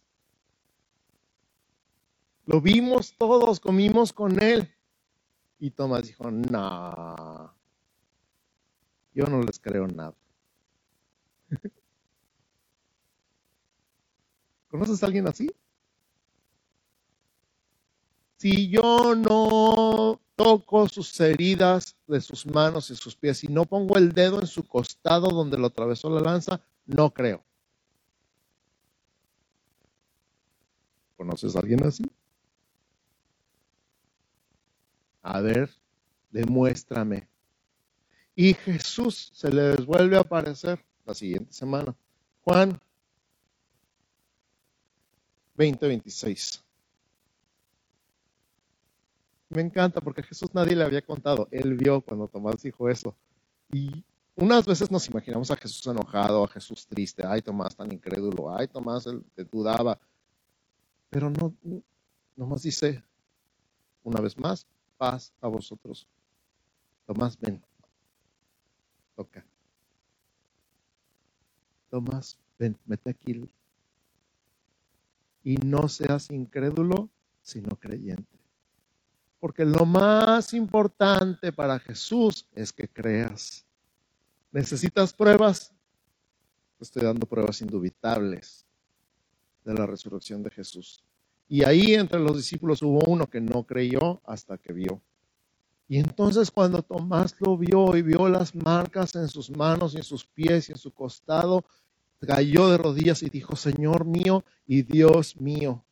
Lo 2.46 2.62
vimos 2.62 3.16
todos, 3.18 3.60
comimos 3.60 4.14
con 4.14 4.42
él. 4.42 4.74
Y 5.60 5.72
Tomás 5.72 6.06
dijo, 6.06 6.30
no, 6.30 7.57
yo 9.18 9.26
no 9.26 9.42
les 9.42 9.58
creo 9.58 9.88
nada. 9.88 10.14
¿Conoces 14.70 15.02
a 15.02 15.08
alguien 15.08 15.28
así? 15.28 15.50
Si 18.38 18.70
yo 18.70 19.16
no 19.16 20.22
toco 20.36 20.88
sus 20.88 21.20
heridas 21.20 21.96
de 22.06 22.22
sus 22.22 22.46
manos 22.46 22.92
y 22.92 22.96
sus 22.96 23.16
pies 23.16 23.44
y 23.44 23.48
no 23.48 23.66
pongo 23.66 23.98
el 23.98 24.12
dedo 24.12 24.40
en 24.40 24.46
su 24.46 24.68
costado 24.68 25.30
donde 25.30 25.58
lo 25.58 25.66
atravesó 25.66 26.12
la 26.12 26.22
lanza, 26.22 26.62
no 26.86 27.12
creo. 27.12 27.44
¿Conoces 31.16 31.56
a 31.56 31.60
alguien 31.60 31.84
así? 31.84 32.04
A 35.24 35.42
ver, 35.42 35.72
demuéstrame 36.30 37.28
y 38.40 38.54
Jesús 38.54 39.32
se 39.34 39.52
les 39.52 39.84
vuelve 39.84 40.16
a 40.16 40.20
aparecer 40.20 40.80
la 41.08 41.16
siguiente 41.16 41.52
semana. 41.52 41.96
Juan 42.44 42.80
20:26. 45.56 46.64
Me 49.50 49.64
encanta 49.64 50.02
porque 50.02 50.22
Jesús 50.22 50.54
nadie 50.54 50.76
le 50.76 50.84
había 50.84 51.02
contado. 51.02 51.48
Él 51.50 51.74
vio 51.74 52.00
cuando 52.02 52.28
Tomás 52.28 52.62
dijo 52.62 52.88
eso. 52.88 53.16
Y 53.72 54.04
unas 54.36 54.68
veces 54.68 54.92
nos 54.92 55.10
imaginamos 55.10 55.50
a 55.50 55.56
Jesús 55.56 55.88
enojado, 55.88 56.44
a 56.44 56.48
Jesús 56.48 56.86
triste. 56.86 57.26
Ay, 57.26 57.42
Tomás 57.42 57.76
tan 57.76 57.92
incrédulo. 57.92 58.56
Ay, 58.56 58.68
Tomás 58.68 59.08
el 59.08 59.24
que 59.36 59.46
dudaba. 59.46 60.00
Pero 61.10 61.32
no, 61.32 61.56
nomás 62.36 62.62
dice 62.62 63.04
una 64.04 64.22
vez 64.22 64.38
más, 64.38 64.68
paz 64.96 65.34
a 65.42 65.48
vosotros. 65.48 66.08
Tomás, 67.08 67.36
ven, 67.40 67.64
toca. 69.18 69.44
Tomás, 71.90 72.38
ven, 72.60 72.78
mete 72.86 73.10
aquí. 73.10 73.50
Y 75.44 75.58
no 75.58 75.90
seas 75.90 76.30
incrédulo, 76.30 77.10
sino 77.42 77.76
creyente. 77.78 78.38
Porque 79.40 79.66
lo 79.66 79.86
más 79.86 80.54
importante 80.54 81.52
para 81.52 81.80
Jesús 81.80 82.48
es 82.54 82.72
que 82.72 82.88
creas. 82.88 83.66
¿Necesitas 84.52 85.14
pruebas? 85.14 85.74
Estoy 86.80 87.04
dando 87.04 87.26
pruebas 87.26 87.62
indubitables 87.62 88.66
de 89.64 89.74
la 89.74 89.86
resurrección 89.86 90.44
de 90.44 90.52
Jesús. 90.52 91.04
Y 91.50 91.64
ahí 91.64 91.96
entre 91.96 92.20
los 92.20 92.38
discípulos 92.38 92.82
hubo 92.82 93.00
uno 93.08 93.28
que 93.28 93.42
no 93.42 93.64
creyó 93.64 94.22
hasta 94.26 94.58
que 94.58 94.74
vio. 94.74 95.02
Y 95.88 96.00
entonces 96.00 96.52
cuando 96.52 96.82
Tomás 96.82 97.36
lo 97.40 97.58
vio 97.58 97.96
y 97.96 98.02
vio 98.02 98.28
las 98.28 98.54
marcas 98.54 99.16
en 99.16 99.28
sus 99.28 99.50
manos 99.50 99.94
y 99.94 99.98
en 99.98 100.04
sus 100.04 100.26
pies 100.26 100.70
y 100.70 100.74
en 100.74 100.78
su 100.78 100.92
costado, 100.92 101.64
cayó 102.20 102.70
de 102.70 102.78
rodillas 102.78 103.24
y 103.24 103.30
dijo, 103.30 103.56
Señor 103.56 104.06
mío 104.06 104.44
y 104.66 104.82
Dios 104.82 105.40
mío. 105.40 105.86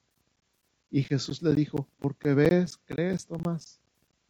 Y 0.92 1.04
Jesús 1.04 1.42
le 1.42 1.54
dijo, 1.54 1.88
porque 2.00 2.34
ves, 2.34 2.78
crees, 2.86 3.26
Tomás. 3.26 3.80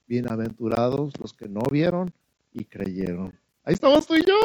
Bienaventurados 0.08 1.13
los 1.19 1.34
que 1.34 1.49
no 1.49 1.62
vieron 1.71 2.13
y 2.51 2.65
creyeron. 2.65 3.34
Ahí 3.63 3.73
estamos 3.73 4.06
tú 4.06 4.15
y 4.15 4.23
yo. 4.23 4.36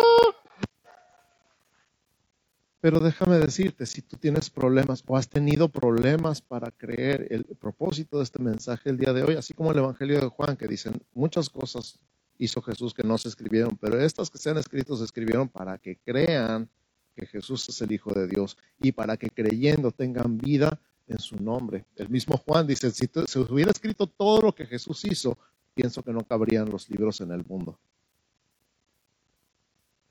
Pero 2.80 2.98
déjame 2.98 3.38
decirte, 3.38 3.84
si 3.84 4.00
tú 4.00 4.16
tienes 4.16 4.48
problemas 4.48 5.04
o 5.06 5.16
has 5.16 5.28
tenido 5.28 5.68
problemas 5.68 6.40
para 6.40 6.70
creer 6.70 7.26
el 7.30 7.44
propósito 7.44 8.16
de 8.18 8.24
este 8.24 8.42
mensaje 8.42 8.88
el 8.88 8.96
día 8.96 9.12
de 9.12 9.22
hoy, 9.22 9.34
así 9.34 9.52
como 9.52 9.70
el 9.70 9.78
Evangelio 9.78 10.18
de 10.18 10.28
Juan, 10.28 10.56
que 10.56 10.66
dicen 10.66 11.02
muchas 11.12 11.50
cosas 11.50 11.98
hizo 12.38 12.62
Jesús 12.62 12.94
que 12.94 13.02
no 13.02 13.18
se 13.18 13.28
escribieron, 13.28 13.76
pero 13.78 14.00
estas 14.00 14.30
que 14.30 14.38
se 14.38 14.48
han 14.48 14.56
escrito 14.56 14.96
se 14.96 15.04
escribieron 15.04 15.48
para 15.48 15.76
que 15.76 15.98
crean 15.98 16.70
que 17.14 17.26
Jesús 17.26 17.68
es 17.68 17.82
el 17.82 17.92
Hijo 17.92 18.12
de 18.14 18.26
Dios 18.26 18.56
y 18.80 18.92
para 18.92 19.18
que 19.18 19.28
creyendo 19.28 19.90
tengan 19.90 20.38
vida 20.38 20.80
en 21.06 21.18
su 21.18 21.36
nombre. 21.36 21.84
El 21.96 22.08
mismo 22.08 22.38
Juan 22.38 22.66
dice, 22.66 22.90
si 22.92 23.10
se 23.26 23.38
hubiera 23.38 23.70
escrito 23.70 24.06
todo 24.06 24.40
lo 24.40 24.54
que 24.54 24.64
Jesús 24.64 25.04
hizo, 25.04 25.36
pienso 25.74 26.02
que 26.02 26.12
no 26.12 26.22
cabrían 26.22 26.70
los 26.70 26.88
libros 26.88 27.20
en 27.20 27.30
el 27.32 27.44
mundo. 27.44 27.78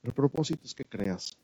El 0.04 0.14
propósito 0.14 0.62
es 0.66 0.76
que 0.76 0.86
creas. 0.86 1.36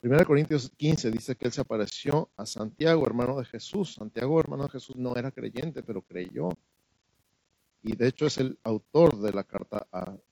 1 0.00 0.24
Corintios 0.26 0.70
15 0.76 1.10
dice 1.10 1.36
que 1.36 1.46
él 1.46 1.52
se 1.52 1.60
apareció 1.60 2.30
a 2.36 2.46
Santiago, 2.46 3.04
hermano 3.04 3.38
de 3.38 3.44
Jesús. 3.44 3.94
Santiago, 3.94 4.38
hermano 4.38 4.64
de 4.64 4.70
Jesús, 4.70 4.94
no 4.96 5.16
era 5.16 5.32
creyente, 5.32 5.82
pero 5.82 6.02
creyó. 6.02 6.50
Y 7.82 7.96
de 7.96 8.06
hecho 8.06 8.26
es 8.26 8.38
el 8.38 8.58
autor 8.62 9.20
de 9.20 9.32
la 9.32 9.42
carta 9.42 9.86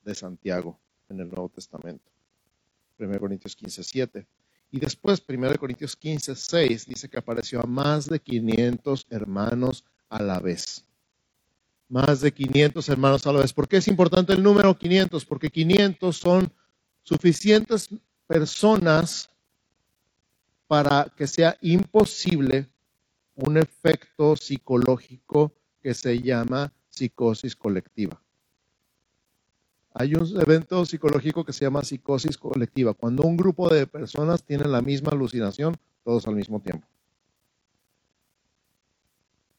de 0.05 0.15
Santiago 0.15 0.79
en 1.09 1.21
el 1.21 1.29
Nuevo 1.29 1.49
Testamento. 1.49 2.09
1 2.99 3.19
Corintios 3.19 3.57
15, 3.57 3.83
7. 3.83 4.27
Y 4.71 4.79
después, 4.79 5.23
1 5.27 5.57
Corintios 5.59 5.97
15, 5.97 6.37
6, 6.37 6.87
dice 6.87 7.09
que 7.09 7.19
apareció 7.19 7.61
a 7.61 7.67
más 7.67 8.07
de 8.07 8.21
500 8.21 9.07
hermanos 9.11 9.85
a 10.09 10.23
la 10.23 10.39
vez. 10.39 10.85
Más 11.89 12.21
de 12.21 12.33
500 12.33 12.89
hermanos 12.89 13.27
a 13.27 13.33
la 13.33 13.41
vez. 13.41 13.53
¿Por 13.53 13.69
qué 13.69 13.79
es 13.79 13.89
importante 13.89 14.33
el 14.33 14.43
número 14.43 14.77
500? 14.77 15.25
Porque 15.25 15.51
500 15.51 16.17
son 16.17 16.53
suficientes 17.03 17.91
personas 18.27 19.31
para 20.67 21.13
que 21.17 21.27
sea 21.27 21.57
imposible 21.61 22.69
un 23.35 23.57
efecto 23.57 24.37
psicológico 24.37 25.53
que 25.83 25.95
se 25.95 26.21
llama 26.21 26.73
psicosis 26.89 27.55
colectiva. 27.55 28.21
Hay 29.93 30.15
un 30.15 30.41
evento 30.41 30.85
psicológico 30.85 31.45
que 31.45 31.53
se 31.53 31.65
llama 31.65 31.83
psicosis 31.83 32.37
colectiva, 32.37 32.93
cuando 32.93 33.23
un 33.23 33.37
grupo 33.37 33.73
de 33.73 33.87
personas 33.87 34.43
tienen 34.43 34.71
la 34.71 34.83
misma 34.83 35.13
alucinación 35.13 35.77
todos 36.05 36.27
al 36.27 36.35
mismo 36.35 36.61
tiempo. 36.61 36.87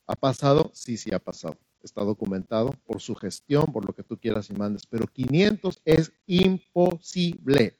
¿Ha 0.05 0.15
pasado? 0.15 0.69
Sí, 0.73 0.95
sí 0.97 1.13
ha 1.13 1.19
pasado. 1.19 1.57
Está 1.83 2.03
documentado 2.03 2.71
por 2.85 3.01
su 3.01 3.15
gestión, 3.15 3.65
por 3.73 3.85
lo 3.85 3.93
que 3.93 4.03
tú 4.03 4.17
quieras 4.17 4.49
y 4.49 4.53
mandes, 4.53 4.85
pero 4.85 5.07
500 5.07 5.81
es 5.85 6.11
imposible. 6.25 7.77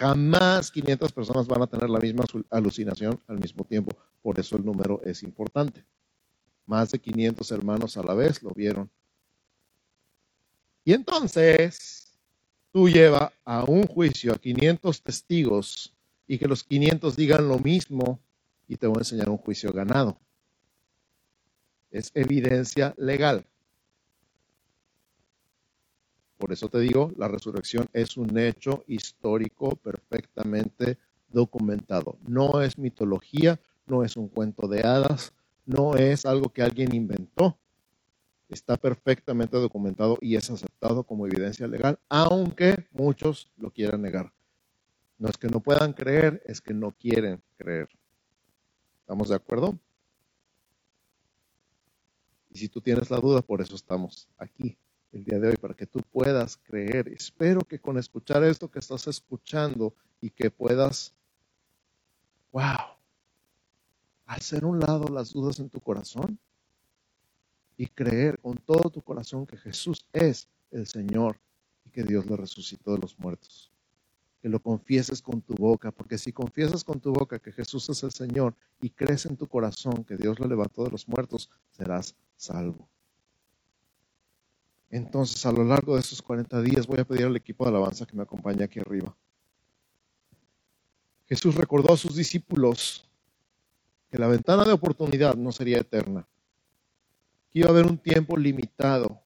Jamás 0.00 0.70
500 0.70 1.12
personas 1.12 1.46
van 1.46 1.60
a 1.60 1.66
tener 1.66 1.90
la 1.90 1.98
misma 1.98 2.24
alucinación 2.48 3.20
al 3.26 3.38
mismo 3.38 3.64
tiempo. 3.64 3.94
Por 4.22 4.40
eso 4.40 4.56
el 4.56 4.64
número 4.64 4.98
es 5.04 5.22
importante. 5.22 5.84
Más 6.64 6.90
de 6.90 6.98
500 6.98 7.52
hermanos 7.52 7.98
a 7.98 8.02
la 8.02 8.14
vez 8.14 8.42
lo 8.42 8.48
vieron. 8.52 8.90
Y 10.86 10.94
entonces 10.94 12.18
tú 12.72 12.88
lleva 12.88 13.30
a 13.44 13.64
un 13.64 13.86
juicio 13.86 14.32
a 14.32 14.38
500 14.38 15.02
testigos 15.02 15.92
y 16.26 16.38
que 16.38 16.48
los 16.48 16.64
500 16.64 17.14
digan 17.14 17.46
lo 17.46 17.58
mismo 17.58 18.18
y 18.66 18.78
te 18.78 18.86
voy 18.86 18.96
a 18.96 19.00
enseñar 19.00 19.28
un 19.28 19.36
juicio 19.36 19.70
ganado. 19.70 20.18
Es 21.90 22.10
evidencia 22.14 22.94
legal. 22.96 23.44
Por 26.40 26.54
eso 26.54 26.70
te 26.70 26.80
digo, 26.80 27.12
la 27.18 27.28
resurrección 27.28 27.86
es 27.92 28.16
un 28.16 28.38
hecho 28.38 28.82
histórico 28.86 29.76
perfectamente 29.76 30.96
documentado. 31.28 32.16
No 32.26 32.62
es 32.62 32.78
mitología, 32.78 33.60
no 33.84 34.04
es 34.04 34.16
un 34.16 34.28
cuento 34.28 34.66
de 34.66 34.80
hadas, 34.80 35.34
no 35.66 35.96
es 35.96 36.24
algo 36.24 36.48
que 36.48 36.62
alguien 36.62 36.94
inventó. 36.94 37.58
Está 38.48 38.78
perfectamente 38.78 39.58
documentado 39.58 40.16
y 40.22 40.36
es 40.36 40.48
aceptado 40.50 41.04
como 41.04 41.26
evidencia 41.26 41.68
legal, 41.68 41.98
aunque 42.08 42.88
muchos 42.90 43.52
lo 43.58 43.70
quieran 43.70 44.00
negar. 44.00 44.32
No 45.18 45.28
es 45.28 45.36
que 45.36 45.48
no 45.48 45.60
puedan 45.60 45.92
creer, 45.92 46.42
es 46.46 46.62
que 46.62 46.72
no 46.72 46.92
quieren 46.92 47.42
creer. 47.58 47.90
¿Estamos 49.00 49.28
de 49.28 49.34
acuerdo? 49.34 49.78
Y 52.48 52.58
si 52.58 52.70
tú 52.70 52.80
tienes 52.80 53.10
la 53.10 53.18
duda, 53.18 53.42
por 53.42 53.60
eso 53.60 53.74
estamos 53.74 54.26
aquí 54.38 54.78
el 55.12 55.24
día 55.24 55.38
de 55.38 55.48
hoy 55.48 55.56
para 55.56 55.74
que 55.74 55.86
tú 55.86 56.00
puedas 56.12 56.56
creer. 56.56 57.08
Espero 57.08 57.60
que 57.62 57.78
con 57.78 57.98
escuchar 57.98 58.44
esto 58.44 58.70
que 58.70 58.78
estás 58.78 59.06
escuchando 59.06 59.94
y 60.20 60.30
que 60.30 60.50
puedas, 60.50 61.12
wow, 62.52 62.96
hacer 64.26 64.64
un 64.64 64.78
lado 64.78 65.08
las 65.08 65.32
dudas 65.32 65.58
en 65.58 65.68
tu 65.68 65.80
corazón 65.80 66.38
y 67.76 67.86
creer 67.86 68.38
con 68.38 68.56
todo 68.58 68.90
tu 68.90 69.00
corazón 69.00 69.46
que 69.46 69.56
Jesús 69.56 70.06
es 70.12 70.48
el 70.70 70.86
Señor 70.86 71.38
y 71.84 71.90
que 71.90 72.04
Dios 72.04 72.26
lo 72.26 72.36
resucitó 72.36 72.92
de 72.92 72.98
los 72.98 73.18
muertos. 73.18 73.72
Que 74.42 74.48
lo 74.48 74.60
confieses 74.60 75.20
con 75.20 75.42
tu 75.42 75.54
boca, 75.54 75.90
porque 75.90 76.16
si 76.16 76.32
confiesas 76.32 76.84
con 76.84 77.00
tu 77.00 77.12
boca 77.12 77.38
que 77.38 77.52
Jesús 77.52 77.88
es 77.90 78.02
el 78.02 78.12
Señor 78.12 78.54
y 78.80 78.90
crees 78.90 79.26
en 79.26 79.36
tu 79.36 79.46
corazón 79.46 80.04
que 80.04 80.16
Dios 80.16 80.38
lo 80.38 80.46
levantó 80.46 80.84
de 80.84 80.90
los 80.90 81.08
muertos, 81.08 81.50
serás 81.72 82.14
salvo. 82.36 82.88
Entonces, 84.90 85.46
a 85.46 85.52
lo 85.52 85.64
largo 85.64 85.94
de 85.94 86.00
esos 86.00 86.20
40 86.20 86.60
días 86.62 86.86
voy 86.86 86.98
a 86.98 87.04
pedir 87.04 87.26
al 87.26 87.36
equipo 87.36 87.64
de 87.64 87.70
alabanza 87.70 88.06
que 88.06 88.16
me 88.16 88.24
acompañe 88.24 88.64
aquí 88.64 88.80
arriba. 88.80 89.16
Jesús 91.26 91.54
recordó 91.54 91.92
a 91.92 91.96
sus 91.96 92.16
discípulos 92.16 93.08
que 94.10 94.18
la 94.18 94.26
ventana 94.26 94.64
de 94.64 94.72
oportunidad 94.72 95.36
no 95.36 95.52
sería 95.52 95.78
eterna, 95.78 96.26
que 97.50 97.60
iba 97.60 97.68
a 97.68 97.70
haber 97.70 97.86
un 97.86 97.98
tiempo 97.98 98.36
limitado 98.36 99.20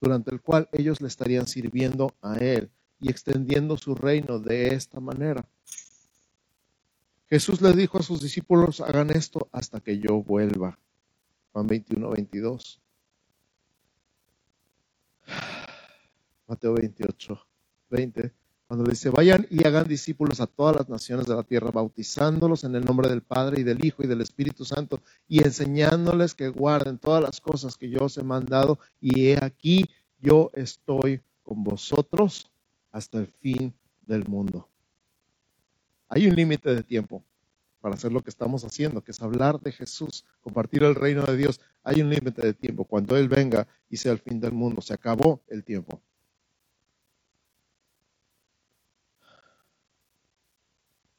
durante 0.00 0.32
el 0.32 0.40
cual 0.40 0.68
ellos 0.72 1.00
le 1.00 1.06
estarían 1.06 1.46
sirviendo 1.46 2.12
a 2.20 2.36
Él 2.38 2.70
y 2.98 3.08
extendiendo 3.08 3.76
su 3.76 3.94
reino 3.94 4.40
de 4.40 4.74
esta 4.74 4.98
manera. 4.98 5.48
Jesús 7.28 7.60
le 7.60 7.72
dijo 7.72 7.98
a 7.98 8.02
sus 8.02 8.20
discípulos, 8.20 8.80
hagan 8.80 9.10
esto 9.10 9.48
hasta 9.52 9.78
que 9.78 10.00
yo 10.00 10.20
vuelva. 10.24 10.76
Juan 11.52 11.68
21, 11.68 12.10
22. 12.10 12.80
Mateo 16.46 16.74
28, 16.74 17.46
20, 17.90 18.32
cuando 18.66 18.84
le 18.84 18.90
dice, 18.90 19.10
vayan 19.10 19.46
y 19.50 19.66
hagan 19.66 19.86
discípulos 19.88 20.40
a 20.40 20.46
todas 20.46 20.76
las 20.76 20.88
naciones 20.88 21.26
de 21.26 21.34
la 21.34 21.42
tierra, 21.42 21.70
bautizándolos 21.70 22.64
en 22.64 22.74
el 22.74 22.84
nombre 22.84 23.08
del 23.08 23.22
Padre 23.22 23.60
y 23.60 23.64
del 23.64 23.84
Hijo 23.84 24.02
y 24.02 24.06
del 24.06 24.20
Espíritu 24.20 24.64
Santo, 24.64 25.00
y 25.28 25.42
enseñándoles 25.42 26.34
que 26.34 26.48
guarden 26.48 26.98
todas 26.98 27.22
las 27.22 27.40
cosas 27.40 27.76
que 27.76 27.90
yo 27.90 28.04
os 28.04 28.16
he 28.16 28.22
mandado, 28.22 28.78
y 29.00 29.28
he 29.28 29.44
aquí, 29.44 29.84
yo 30.20 30.50
estoy 30.54 31.20
con 31.42 31.64
vosotros 31.64 32.50
hasta 32.92 33.18
el 33.18 33.26
fin 33.26 33.74
del 34.06 34.24
mundo. 34.26 34.68
Hay 36.08 36.26
un 36.26 36.34
límite 36.34 36.74
de 36.74 36.82
tiempo 36.82 37.24
para 37.80 37.94
hacer 37.94 38.12
lo 38.12 38.22
que 38.22 38.30
estamos 38.30 38.64
haciendo, 38.64 39.02
que 39.02 39.12
es 39.12 39.22
hablar 39.22 39.60
de 39.60 39.72
Jesús, 39.72 40.24
compartir 40.42 40.84
el 40.84 40.94
reino 40.94 41.22
de 41.24 41.36
Dios. 41.36 41.60
Hay 41.82 42.02
un 42.02 42.10
límite 42.10 42.42
de 42.42 42.52
tiempo. 42.52 42.84
Cuando 42.84 43.16
Él 43.16 43.28
venga 43.28 43.66
y 43.88 43.96
sea 43.96 44.12
el 44.12 44.18
fin 44.18 44.40
del 44.40 44.52
mundo, 44.52 44.82
se 44.82 44.94
acabó 44.94 45.40
el 45.48 45.64
tiempo. 45.64 46.00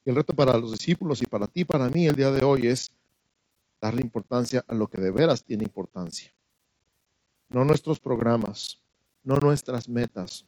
Y 0.06 0.10
el 0.10 0.16
reto 0.16 0.34
para 0.34 0.58
los 0.58 0.72
discípulos 0.72 1.22
y 1.22 1.26
para 1.26 1.48
ti, 1.48 1.66
para 1.66 1.90
mí, 1.90 2.08
el 2.08 2.16
día 2.16 2.32
de 2.32 2.44
hoy 2.44 2.68
es 2.68 2.92
darle 3.80 4.02
importancia 4.02 4.64
a 4.68 4.74
lo 4.74 4.88
que 4.88 5.02
de 5.02 5.12
veras 5.12 5.44
tiene 5.44 5.64
importancia. 5.64 6.32
No 7.50 7.66
nuestros 7.66 8.00
programas, 8.00 8.80
no 9.24 9.36
nuestras 9.38 9.90
metas, 9.90 10.46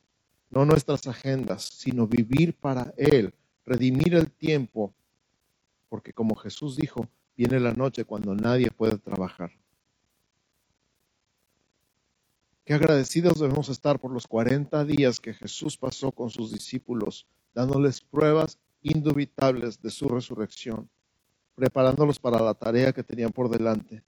no 0.50 0.66
nuestras 0.66 1.08
agendas, 1.08 1.64
sino 1.64 2.08
vivir 2.08 2.56
para 2.56 2.94
Él, 2.98 3.34
redimir 3.66 4.14
el 4.14 4.32
tiempo 4.32 4.94
porque 5.94 6.12
como 6.12 6.34
Jesús 6.34 6.76
dijo, 6.76 7.08
viene 7.38 7.60
la 7.60 7.72
noche 7.72 8.04
cuando 8.04 8.34
nadie 8.34 8.72
puede 8.72 8.98
trabajar. 8.98 9.52
Qué 12.66 12.74
agradecidos 12.74 13.40
debemos 13.40 13.70
estar 13.70 14.00
por 14.00 14.10
los 14.10 14.26
40 14.26 14.86
días 14.86 15.20
que 15.20 15.36
Jesús 15.36 15.78
pasó 15.78 16.12
con 16.12 16.32
sus 16.32 16.52
discípulos, 16.52 17.28
dándoles 17.54 18.02
pruebas 18.02 18.58
indubitables 18.82 19.84
de 19.84 19.92
su 19.92 20.10
resurrección, 20.10 20.90
preparándolos 21.54 22.18
para 22.18 22.42
la 22.42 22.56
tarea 22.56 22.92
que 22.92 23.04
tenían 23.04 23.32
por 23.32 23.48
delante 23.48 24.04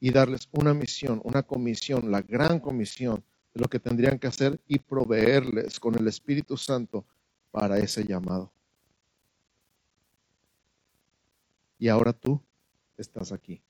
y 0.00 0.12
darles 0.12 0.48
una 0.50 0.72
misión, 0.72 1.20
una 1.24 1.42
comisión, 1.42 2.10
la 2.10 2.22
gran 2.22 2.58
comisión 2.58 3.22
de 3.52 3.60
lo 3.60 3.68
que 3.68 3.78
tendrían 3.78 4.18
que 4.18 4.28
hacer 4.28 4.58
y 4.66 4.78
proveerles 4.78 5.78
con 5.78 5.94
el 5.94 6.08
Espíritu 6.08 6.56
Santo 6.56 7.04
para 7.50 7.78
ese 7.78 8.02
llamado. 8.02 8.50
Y 11.82 11.88
ahora 11.88 12.12
tú 12.12 12.40
estás 12.96 13.32
aquí. 13.32 13.60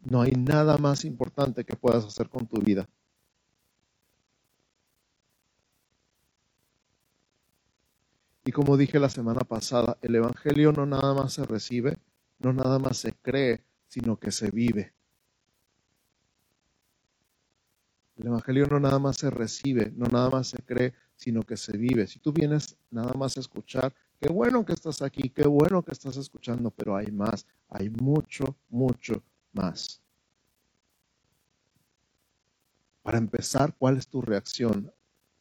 No 0.00 0.20
hay 0.20 0.32
nada 0.32 0.76
más 0.76 1.06
importante 1.06 1.64
que 1.64 1.76
puedas 1.76 2.04
hacer 2.04 2.28
con 2.28 2.46
tu 2.46 2.60
vida. 2.60 2.86
Y 8.44 8.52
como 8.52 8.76
dije 8.76 8.98
la 8.98 9.08
semana 9.08 9.40
pasada, 9.40 9.96
el 10.02 10.14
Evangelio 10.14 10.72
no 10.72 10.84
nada 10.84 11.14
más 11.14 11.32
se 11.32 11.46
recibe, 11.46 11.96
no 12.38 12.52
nada 12.52 12.78
más 12.78 12.98
se 12.98 13.14
cree, 13.14 13.64
sino 13.86 14.18
que 14.18 14.30
se 14.30 14.50
vive. 14.50 14.92
El 18.16 18.26
Evangelio 18.26 18.66
no 18.66 18.78
nada 18.78 18.98
más 18.98 19.16
se 19.16 19.30
recibe, 19.30 19.90
no 19.96 20.04
nada 20.04 20.28
más 20.28 20.48
se 20.48 20.58
cree, 20.58 20.92
sino 21.16 21.44
que 21.44 21.56
se 21.56 21.78
vive. 21.78 22.06
Si 22.06 22.18
tú 22.18 22.34
vienes 22.34 22.76
nada 22.90 23.14
más 23.14 23.38
a 23.38 23.40
escuchar, 23.40 23.94
qué 24.20 24.28
bueno 24.28 24.64
que 24.64 24.72
estás 24.72 25.02
aquí, 25.02 25.30
qué 25.30 25.46
bueno 25.46 25.82
que 25.82 25.92
estás 25.92 26.16
escuchando, 26.16 26.70
pero 26.70 26.96
hay 26.96 27.10
más, 27.10 27.46
hay 27.68 27.90
mucho, 27.90 28.56
mucho 28.68 29.22
más. 29.52 30.00
Para 33.02 33.18
empezar, 33.18 33.74
¿cuál 33.78 33.96
es 33.96 34.08
tu 34.08 34.20
reacción 34.20 34.92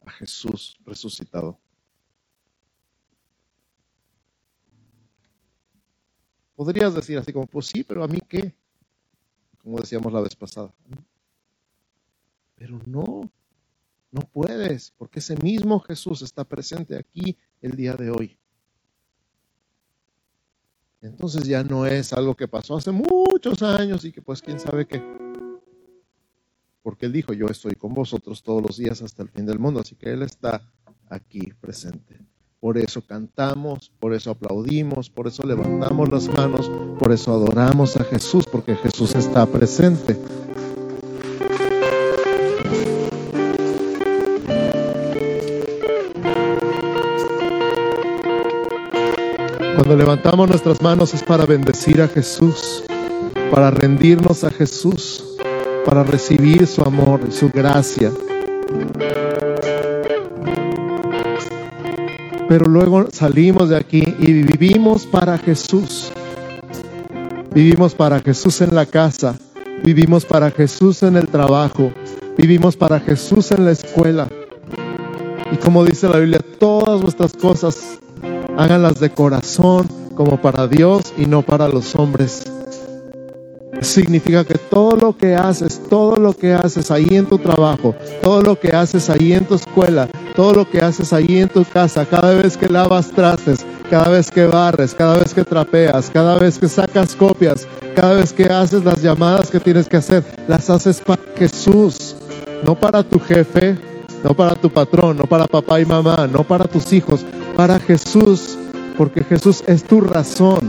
a 0.06 0.12
Jesús 0.12 0.78
resucitado? 0.86 1.60
Podrías 6.56 6.96
decir 6.96 7.18
así 7.18 7.34
como, 7.34 7.46
pues 7.46 7.68
sí, 7.68 7.84
pero 7.84 8.04
a 8.04 8.08
mí 8.08 8.20
qué, 8.28 8.56
como 9.62 9.80
decíamos 9.80 10.12
la 10.14 10.22
vez 10.22 10.36
pasada. 10.36 10.74
Pero 12.56 12.80
no, 12.86 13.30
no 14.12 14.22
puedes, 14.22 14.92
porque 14.98 15.20
ese 15.20 15.36
mismo 15.38 15.80
Jesús 15.82 16.22
está 16.22 16.44
presente 16.44 16.98
aquí 16.98 17.38
el 17.62 17.76
día 17.76 17.94
de 17.96 18.10
hoy. 18.10 18.40
Entonces 21.08 21.44
ya 21.44 21.64
no 21.64 21.86
es 21.86 22.14
algo 22.14 22.36
que 22.36 22.48
pasó 22.48 22.78
hace 22.78 22.92
muchos 22.92 23.62
años 23.64 24.06
y 24.06 24.12
que 24.12 24.22
pues 24.22 24.42
quién 24.42 24.60
sabe 24.60 24.86
qué. 24.86 25.04
Porque 26.84 27.08
Él 27.08 27.14
dijo, 27.14 27.34
yo 27.34 27.48
estoy 27.48 27.76
con 27.76 27.94
vosotros 27.94 28.44
todos 28.44 28.62
los 28.62 28.78
días 28.78 29.02
hasta 29.02 29.24
el 29.24 29.30
fin 29.30 29.46
del 29.46 29.60
mundo, 29.60 29.82
así 29.82 29.96
que 29.96 30.12
Él 30.12 30.22
está 30.24 30.62
aquí 31.10 31.52
presente. 31.60 32.20
Por 32.60 32.78
eso 32.78 33.02
cantamos, 33.02 33.92
por 34.00 34.14
eso 34.14 34.32
aplaudimos, 34.32 35.10
por 35.10 35.28
eso 35.28 35.44
levantamos 35.44 36.10
las 36.10 36.28
manos, 36.28 36.72
por 36.98 37.12
eso 37.12 37.32
adoramos 37.32 37.98
a 37.98 38.04
Jesús, 38.04 38.46
porque 38.52 38.76
Jesús 38.76 39.16
está 39.16 39.46
presente. 39.46 40.18
Cuando 49.88 50.04
levantamos 50.04 50.50
nuestras 50.50 50.82
manos 50.82 51.14
es 51.14 51.24
para 51.24 51.46
bendecir 51.46 52.02
a 52.02 52.10
Jesús, 52.10 52.84
para 53.50 53.72
rendirnos 53.72 54.44
a 54.44 54.50
Jesús, 54.50 55.24
para 55.86 56.04
recibir 56.04 56.68
su 56.68 56.82
amor 56.82 57.22
y 57.26 57.32
su 57.32 57.50
gracia. 57.50 58.12
pero 62.50 62.66
luego 62.66 63.08
salimos 63.14 63.70
de 63.70 63.78
aquí 63.78 64.04
y 64.20 64.34
vivimos 64.34 65.06
para 65.06 65.38
Jesús. 65.38 66.12
Vivimos 67.54 67.96
para 67.96 68.20
Jesús 68.20 68.60
en 68.60 68.76
la 68.76 68.86
casa, 68.86 69.38
vivimos 69.86 70.26
para 70.26 70.52
Jesús 70.52 71.02
en 71.04 71.16
el 71.16 71.30
trabajo, 71.30 71.94
vivimos 72.38 72.76
para 72.76 73.00
Jesús 73.00 73.54
en 73.54 73.64
la 73.64 73.72
escuela. 73.72 74.28
Y 75.50 75.56
como 75.56 75.86
dice 75.86 76.10
la 76.10 76.18
Biblia, 76.18 76.42
todas 76.60 77.02
vuestras 77.02 77.32
cosas 77.32 78.00
háganlas 78.58 79.00
de 79.00 79.12
corazón 79.12 79.88
como 80.16 80.42
para 80.42 80.68
Dios 80.68 81.14
y 81.18 81.26
no 81.28 81.44
para 81.44 81.70
los 81.70 81.96
hombres. 81.96 82.44
Significa 83.82 84.44
que 84.44 84.56
todo 84.56 84.96
lo 84.96 85.16
que 85.16 85.36
haces, 85.36 85.80
todo 85.88 86.16
lo 86.16 86.34
que 86.34 86.54
haces 86.54 86.90
ahí 86.90 87.08
en 87.12 87.28
tu 87.28 87.38
trabajo, 87.38 87.94
todo 88.24 88.42
lo 88.42 88.60
que 88.60 88.70
haces 88.70 89.08
ahí 89.12 89.34
en 89.34 89.46
tu 89.46 89.54
escuela, 89.54 90.08
todo 90.36 90.54
lo 90.54 90.70
que 90.70 90.82
haces 90.82 91.14
ahí 91.14 91.38
en 91.38 91.50
tu 91.50 91.64
casa, 91.64 92.04
cada 92.06 92.34
vez 92.34 92.58
que 92.58 92.68
lavas 92.68 93.12
trastes, 93.12 93.64
cada 93.92 94.10
vez 94.10 94.32
que 94.32 94.48
barres, 94.48 94.96
cada 94.96 95.20
vez 95.20 95.32
que 95.32 95.44
trapeas, 95.44 96.10
cada 96.10 96.40
vez 96.40 96.58
que 96.58 96.68
sacas 96.68 97.16
copias, 97.16 97.68
cada 97.96 98.14
vez 98.16 98.34
que 98.34 98.46
haces 98.46 98.84
las 98.84 99.04
llamadas 99.04 99.52
que 99.52 99.60
tienes 99.60 99.88
que 99.88 99.98
hacer, 99.98 100.24
las 100.48 100.68
haces 100.72 101.00
para 101.00 101.22
Jesús, 101.36 102.16
no 102.66 102.74
para 102.74 103.04
tu 103.04 103.20
jefe, 103.20 103.78
no 104.24 104.34
para 104.34 104.56
tu 104.56 104.72
patrón, 104.72 105.18
no 105.18 105.26
para 105.26 105.46
papá 105.46 105.80
y 105.80 105.86
mamá, 105.86 106.28
no 106.32 106.44
para 106.44 106.66
tus 106.66 106.92
hijos, 106.94 107.24
para 107.58 107.80
Jesús, 107.80 108.56
porque 109.00 109.24
Jesús 109.24 109.64
es 109.66 109.84
tu 109.84 110.00
razón 110.00 110.60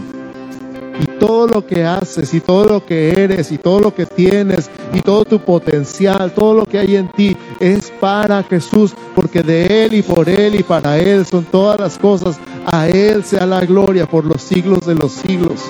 y 0.99 1.05
todo 1.21 1.47
lo 1.47 1.67
que 1.67 1.85
haces 1.85 2.33
y 2.33 2.41
todo 2.41 2.65
lo 2.65 2.87
que 2.87 3.11
eres 3.11 3.53
y 3.53 3.59
todo 3.59 3.79
lo 3.79 3.95
que 3.95 4.07
tienes 4.07 4.71
y 4.95 5.03
todo 5.03 5.27
tu 5.27 5.39
potencial, 5.39 6.33
todo 6.33 6.55
lo 6.55 6.65
que 6.65 6.79
hay 6.79 6.97
en 6.97 7.09
ti 7.13 7.37
es 7.61 7.93
para 8.01 8.43
Jesús, 8.43 8.95
porque 9.15 9.43
de 9.43 9.85
Él 9.85 9.95
y 9.95 10.03
por 10.03 10.31
Él 10.31 10.55
y 10.55 10.63
para 10.63 10.97
Él 10.97 11.27
son 11.27 11.45
todas 11.45 11.79
las 11.79 11.99
cosas. 11.99 12.41
A 12.65 12.89
Él 12.89 13.23
sea 13.23 13.45
la 13.45 13.61
gloria 13.67 14.07
por 14.07 14.25
los 14.25 14.41
siglos 14.41 14.81
de 14.87 14.95
los 14.95 15.13
siglos. 15.13 15.61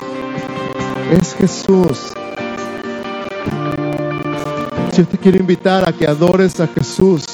Es 1.11 1.35
Jesús. 1.35 2.13
Yo 4.95 5.05
te 5.05 5.17
quiero 5.17 5.37
invitar 5.37 5.87
a 5.87 5.91
que 5.91 6.07
adores 6.07 6.61
a 6.61 6.67
Jesús. 6.67 7.25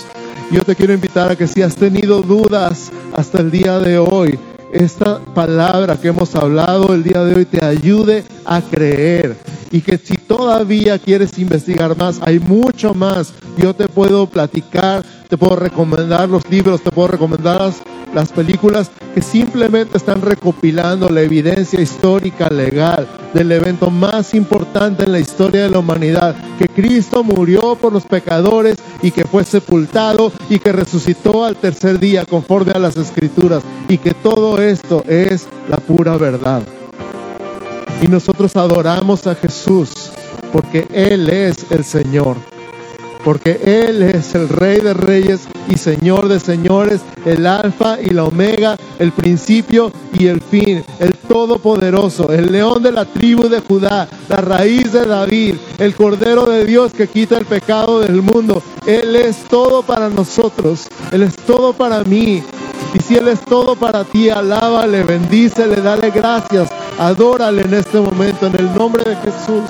Yo 0.52 0.62
te 0.62 0.76
quiero 0.76 0.94
invitar 0.94 1.32
a 1.32 1.36
que 1.36 1.48
si 1.48 1.64
has 1.64 1.76
tenido 1.76 2.22
dudas 2.22 2.92
hasta 3.16 3.42
el 3.42 3.50
día 3.50 3.80
de 3.80 3.98
hoy, 3.98 4.38
esta 4.72 5.20
palabra 5.20 5.98
que 5.98 6.10
hemos 6.10 6.36
hablado 6.36 6.94
el 6.94 7.04
día 7.04 7.24
de 7.24 7.36
hoy 7.36 7.46
te 7.46 7.66
ayude 7.66 8.24
a 8.46 8.62
creer. 8.62 9.36
Y 9.72 9.82
que 9.82 9.98
si 9.98 10.16
todavía 10.16 11.00
quieres 11.00 11.38
investigar 11.40 11.98
más, 11.98 12.20
hay 12.22 12.40
mucho 12.40 12.94
más. 12.94 13.34
Yo 13.58 13.74
te 13.74 13.88
puedo 13.88 14.28
platicar, 14.28 15.04
te 15.28 15.36
puedo 15.36 15.56
recomendar 15.56 16.30
los 16.30 16.48
libros, 16.50 16.82
te 16.82 16.92
puedo 16.92 17.08
recomendar 17.08 17.60
las, 17.60 17.82
las 18.16 18.32
películas 18.32 18.90
que 19.14 19.22
simplemente 19.22 19.98
están 19.98 20.22
recopilando 20.22 21.10
la 21.10 21.22
evidencia 21.22 21.82
histórica 21.82 22.48
legal 22.48 23.08
del 23.34 23.52
evento 23.52 23.92
más 23.92 24.34
importante 24.34 25.04
en 25.04 25.12
la 25.12 25.20
historia 25.20 25.64
de 25.64 25.70
la 25.70 25.80
humanidad, 25.80 26.34
que 26.58 26.70
Cristo 26.70 27.26
murió 27.26 27.76
por 27.76 27.92
los 27.92 28.06
pecadores 28.06 28.78
y 29.02 29.12
que 29.12 29.26
fue 29.26 29.44
sepultado 29.44 30.32
y 30.50 30.60
que 30.60 30.72
resucitó 30.72 31.44
al 31.44 31.58
tercer 31.58 32.00
día 32.00 32.24
conforme 32.24 32.72
a 32.72 32.80
las 32.80 32.96
escrituras 32.96 33.64
y 33.90 33.98
que 33.98 34.14
todo 34.14 34.62
esto 34.62 35.04
es 35.08 35.48
la 35.70 35.78
pura 35.78 36.16
verdad. 36.16 36.64
Y 38.02 38.08
nosotros 38.08 38.56
adoramos 38.56 39.28
a 39.28 39.36
Jesús 39.36 39.92
porque 40.54 40.88
Él 40.94 41.30
es 41.30 41.70
el 41.70 41.84
Señor 41.84 42.38
porque 43.26 43.60
Él 43.64 44.04
es 44.04 44.36
el 44.36 44.48
Rey 44.48 44.80
de 44.80 44.94
Reyes 44.94 45.48
y 45.68 45.78
Señor 45.78 46.28
de 46.28 46.40
Señores, 46.40 47.02
el 47.26 47.48
Alfa 47.48 48.00
y 48.00 48.12
la 48.12 48.24
Omega, 48.24 48.78
el 49.00 49.12
principio 49.12 49.92
y 50.14 50.28
el 50.28 50.42
fin, 50.42 50.86
el 51.00 51.14
Todopoderoso, 51.14 52.32
el 52.32 52.52
León 52.52 52.84
de 52.84 52.92
la 52.92 53.06
tribu 53.06 53.50
de 53.50 53.62
Judá, 53.62 54.08
la 54.30 54.38
raíz 54.38 54.94
de 54.94 55.08
David, 55.08 55.56
el 55.80 55.96
Cordero 55.96 56.46
de 56.46 56.66
Dios 56.66 56.94
que 56.94 57.08
quita 57.08 57.40
el 57.40 57.46
pecado 57.46 58.00
del 58.00 58.22
mundo. 58.22 58.62
Él 58.86 59.16
es 59.16 59.38
todo 59.50 59.82
para 59.82 60.08
nosotros, 60.08 60.88
Él 61.12 61.24
es 61.24 61.36
todo 61.36 61.74
para 61.74 62.04
mí. 62.04 62.44
Y 62.94 63.00
si 63.00 63.16
Él 63.16 63.28
es 63.28 63.42
todo 63.42 63.76
para 63.76 64.04
ti, 64.04 64.30
alábale, 64.30 65.02
bendícele, 65.02 65.82
dale 65.82 66.12
gracias, 66.12 66.70
adórale 67.00 67.64
en 67.64 67.74
este 67.74 68.00
momento, 68.00 68.46
en 68.46 68.56
el 68.56 68.76
nombre 68.76 69.04
de 69.04 69.16
Jesús. 69.16 69.64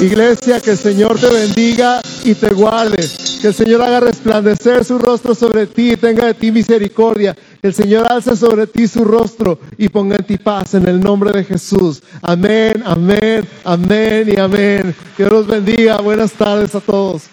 Iglesia, 0.00 0.60
que 0.60 0.70
el 0.72 0.78
Señor 0.78 1.18
te 1.18 1.28
bendiga 1.30 2.00
y 2.24 2.34
te 2.34 2.48
guarde. 2.54 3.04
Que 3.40 3.48
el 3.48 3.54
Señor 3.54 3.82
haga 3.82 4.00
resplandecer 4.00 4.84
su 4.84 4.98
rostro 4.98 5.34
sobre 5.34 5.66
ti 5.66 5.92
y 5.92 5.96
tenga 5.96 6.26
de 6.26 6.34
ti 6.34 6.52
misericordia. 6.52 7.34
Que 7.60 7.68
el 7.68 7.74
Señor 7.74 8.06
alce 8.08 8.36
sobre 8.36 8.66
ti 8.66 8.86
su 8.86 9.04
rostro 9.04 9.58
y 9.76 9.88
ponga 9.88 10.16
en 10.16 10.24
ti 10.24 10.38
paz 10.38 10.74
en 10.74 10.88
el 10.88 11.00
nombre 11.00 11.32
de 11.32 11.44
Jesús. 11.44 12.02
Amén, 12.22 12.82
amén, 12.84 13.46
amén 13.64 14.32
y 14.34 14.38
amén. 14.38 14.94
Que 15.16 15.24
Dios 15.24 15.32
los 15.32 15.46
bendiga. 15.46 16.00
Buenas 16.00 16.32
tardes 16.32 16.74
a 16.74 16.80
todos. 16.80 17.32